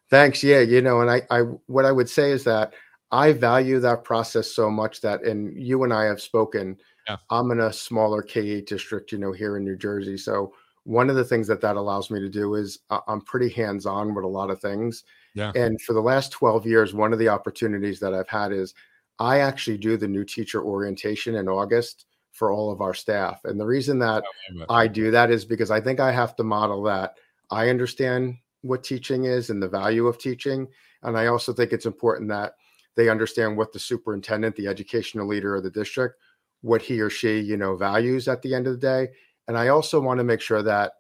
Thanks. 0.09 0.43
Yeah, 0.43 0.59
you 0.59 0.81
know, 0.81 0.99
and 0.99 1.09
I 1.09 1.21
I 1.31 1.39
what 1.67 1.85
I 1.85 1.91
would 1.93 2.09
say 2.09 2.31
is 2.31 2.43
that 2.43 2.73
I 3.11 3.31
value 3.31 3.79
that 3.79 4.03
process 4.03 4.51
so 4.51 4.69
much 4.69 4.99
that, 5.01 5.23
and 5.23 5.55
you 5.55 5.83
and 5.83 5.93
I 5.93 6.05
have 6.05 6.19
spoken. 6.19 6.77
Yeah. 7.07 7.17
I'm 7.29 7.51
in 7.51 7.59
a 7.59 7.73
smaller 7.73 8.23
K8 8.23 8.65
district, 8.65 9.11
you 9.11 9.17
know, 9.17 9.31
here 9.31 9.57
in 9.57 9.63
New 9.63 9.75
Jersey. 9.75 10.17
So 10.17 10.53
one 10.85 11.09
of 11.09 11.15
the 11.15 11.23
things 11.23 11.47
that 11.47 11.61
that 11.61 11.75
allows 11.75 12.09
me 12.09 12.19
to 12.19 12.29
do 12.29 12.55
is 12.55 12.79
I'm 13.07 13.21
pretty 13.21 13.49
hands 13.49 13.85
on 13.85 14.13
with 14.13 14.25
a 14.25 14.27
lot 14.27 14.49
of 14.49 14.59
things. 14.59 15.03
Yeah. 15.33 15.51
And 15.55 15.81
for 15.81 15.93
the 15.93 16.01
last 16.01 16.31
12 16.31 16.65
years, 16.65 16.93
one 16.93 17.13
of 17.13 17.19
the 17.19 17.29
opportunities 17.29 17.99
that 17.99 18.13
I've 18.13 18.29
had 18.29 18.51
is 18.51 18.73
I 19.19 19.39
actually 19.39 19.77
do 19.77 19.97
the 19.97 20.07
new 20.07 20.25
teacher 20.25 20.61
orientation 20.61 21.35
in 21.35 21.47
August 21.47 22.05
for 22.31 22.51
all 22.51 22.71
of 22.71 22.81
our 22.81 22.93
staff. 22.93 23.41
And 23.45 23.59
the 23.59 23.65
reason 23.65 24.01
oh, 24.01 24.05
that 24.05 24.23
I 24.69 24.87
do 24.87 25.11
that 25.11 25.29
is 25.29 25.45
because 25.45 25.71
I 25.71 25.79
think 25.79 25.99
I 25.99 26.11
have 26.11 26.35
to 26.37 26.43
model 26.43 26.83
that 26.83 27.15
I 27.51 27.69
understand 27.69 28.37
what 28.61 28.83
teaching 28.83 29.25
is 29.25 29.49
and 29.49 29.61
the 29.61 29.67
value 29.67 30.07
of 30.07 30.17
teaching. 30.17 30.67
And 31.03 31.17
I 31.17 31.27
also 31.27 31.53
think 31.53 31.71
it's 31.71 31.85
important 31.85 32.29
that 32.29 32.55
they 32.95 33.09
understand 33.09 33.55
what 33.55 33.71
the 33.71 33.79
superintendent, 33.79 34.55
the 34.55 34.67
educational 34.67 35.27
leader 35.27 35.55
of 35.55 35.63
the 35.63 35.69
district, 35.69 36.19
what 36.63 36.81
he 36.81 36.99
or 36.99 37.09
she, 37.09 37.39
you 37.39 37.57
know, 37.57 37.75
values 37.75 38.27
at 38.27 38.41
the 38.41 38.55
end 38.55 38.65
of 38.65 38.73
the 38.73 38.79
day. 38.79 39.11
And 39.47 39.57
I 39.57 39.67
also 39.67 39.99
want 39.99 40.17
to 40.17 40.23
make 40.23 40.41
sure 40.41 40.63
that 40.63 40.93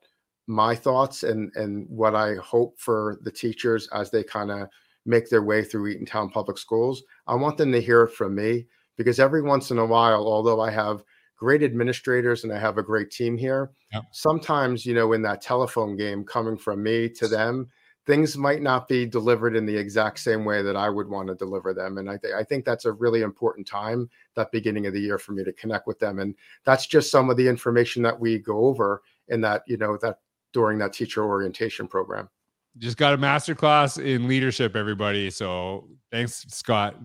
my 0.45 0.75
thoughts 0.75 1.23
and 1.23 1.51
and 1.55 1.87
what 1.89 2.15
I 2.15 2.35
hope 2.35 2.77
for 2.77 3.17
the 3.21 3.31
teachers 3.31 3.87
as 3.93 4.11
they 4.11 4.23
kind 4.23 4.51
of 4.51 4.67
make 5.05 5.29
their 5.29 5.41
way 5.41 5.63
through 5.63 5.95
Eatontown 5.95 6.31
Public 6.31 6.57
Schools, 6.57 7.01
I 7.27 7.35
want 7.35 7.57
them 7.57 7.71
to 7.71 7.81
hear 7.81 8.03
it 8.03 8.13
from 8.13 8.35
me 8.35 8.67
because 8.97 9.19
every 9.19 9.41
once 9.41 9.71
in 9.71 9.79
a 9.79 9.85
while, 9.85 10.27
although 10.27 10.59
I 10.61 10.69
have 10.71 11.03
great 11.37 11.63
administrators 11.63 12.43
and 12.43 12.53
I 12.53 12.59
have 12.59 12.77
a 12.77 12.83
great 12.83 13.09
team 13.09 13.37
here, 13.37 13.71
sometimes 14.11 14.85
you 14.85 14.93
know 14.93 15.13
in 15.13 15.21
that 15.21 15.41
telephone 15.41 15.95
game 15.95 16.25
coming 16.25 16.57
from 16.57 16.83
me 16.83 17.07
to 17.09 17.27
them 17.29 17.69
things 18.05 18.37
might 18.37 18.61
not 18.61 18.87
be 18.87 19.05
delivered 19.05 19.55
in 19.55 19.65
the 19.65 19.75
exact 19.75 20.19
same 20.19 20.43
way 20.43 20.61
that 20.61 20.75
I 20.75 20.89
would 20.89 21.07
want 21.07 21.29
to 21.29 21.35
deliver 21.35 21.73
them. 21.73 21.97
And 21.97 22.09
I, 22.09 22.17
th- 22.17 22.33
I 22.33 22.43
think 22.43 22.65
that's 22.65 22.85
a 22.85 22.91
really 22.91 23.21
important 23.21 23.65
time, 23.65 24.09
that 24.35 24.51
beginning 24.51 24.87
of 24.87 24.93
the 24.93 24.99
year 24.99 25.17
for 25.17 25.31
me 25.31 25.43
to 25.43 25.53
connect 25.53 25.87
with 25.87 25.99
them. 25.99 26.19
And 26.19 26.35
that's 26.65 26.85
just 26.85 27.11
some 27.11 27.29
of 27.29 27.37
the 27.37 27.47
information 27.47 28.03
that 28.03 28.19
we 28.19 28.39
go 28.39 28.65
over 28.65 29.03
in 29.29 29.39
that, 29.41 29.63
you 29.67 29.77
know, 29.77 29.97
that 30.01 30.19
during 30.51 30.77
that 30.79 30.93
teacher 30.93 31.23
orientation 31.23 31.87
program. 31.87 32.29
Just 32.77 32.97
got 32.97 33.13
a 33.13 33.17
master 33.17 33.55
class 33.55 33.97
in 33.97 34.27
leadership, 34.27 34.75
everybody. 34.75 35.29
So 35.29 35.87
thanks, 36.11 36.45
Scott. 36.49 36.95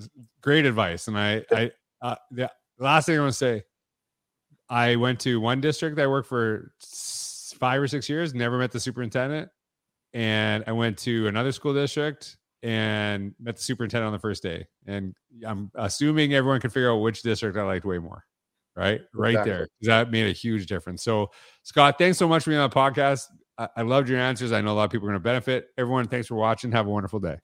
Great 0.41 0.67
advice. 0.67 1.07
And 1.07 1.17
I, 1.17 1.45
I, 1.53 1.71
uh, 2.03 2.17
the 2.31 2.51
last 2.79 3.07
thing 3.07 3.19
I 3.19 3.21
want 3.21 3.33
to 3.33 3.39
say, 3.39 3.63
I 4.69 4.97
went 4.97 5.21
to 5.21 5.41
one 5.41 5.61
district. 5.61 5.99
I 5.99 6.07
worked 6.07 6.29
for 6.29 6.73
five 7.59 7.81
or 7.81 7.87
six 7.87 8.09
years, 8.09 8.35
never 8.35 8.59
met 8.59 8.73
the 8.73 8.81
superintendent 8.81 9.49
and 10.15 10.65
I 10.67 10.73
went 10.73 10.99
to 10.99 11.27
another 11.29 11.53
school 11.53 11.75
district 11.75 12.37
and 12.63 13.35
met 13.41 13.57
the 13.57 13.63
superintendent 13.63 14.07
on 14.09 14.13
the 14.13 14.19
first 14.19 14.43
day. 14.43 14.67
And 14.87 15.15
I'm 15.47 15.71
assuming 15.75 16.35
everyone 16.35 16.61
could 16.61 16.73
figure 16.73 16.91
out 16.91 16.97
which 16.97 17.23
district 17.23 17.57
I 17.57 17.63
liked 17.63 17.85
way 17.85 17.99
more. 17.99 18.25
Right, 18.77 19.01
right 19.13 19.31
exactly. 19.31 19.53
there. 19.53 19.69
That 19.83 20.11
made 20.13 20.29
a 20.29 20.33
huge 20.33 20.67
difference. 20.67 21.03
So, 21.03 21.31
Scott, 21.65 21.99
thanks 21.99 22.17
so 22.17 22.29
much 22.29 22.45
for 22.45 22.51
being 22.51 22.61
on 22.61 22.71
the 22.71 22.77
podcast. 22.77 23.25
I, 23.59 23.69
I 23.77 23.83
loved 23.83 24.09
your 24.09 24.21
answers. 24.21 24.53
I 24.53 24.61
know 24.61 24.73
a 24.73 24.75
lot 24.75 24.85
of 24.85 24.91
people 24.91 25.09
are 25.09 25.11
going 25.11 25.21
to 25.21 25.25
benefit. 25.25 25.67
Everyone, 25.77 26.07
thanks 26.07 26.29
for 26.29 26.37
watching. 26.37 26.71
Have 26.71 26.87
a 26.87 26.91
wonderful 26.91 27.19
day. 27.19 27.39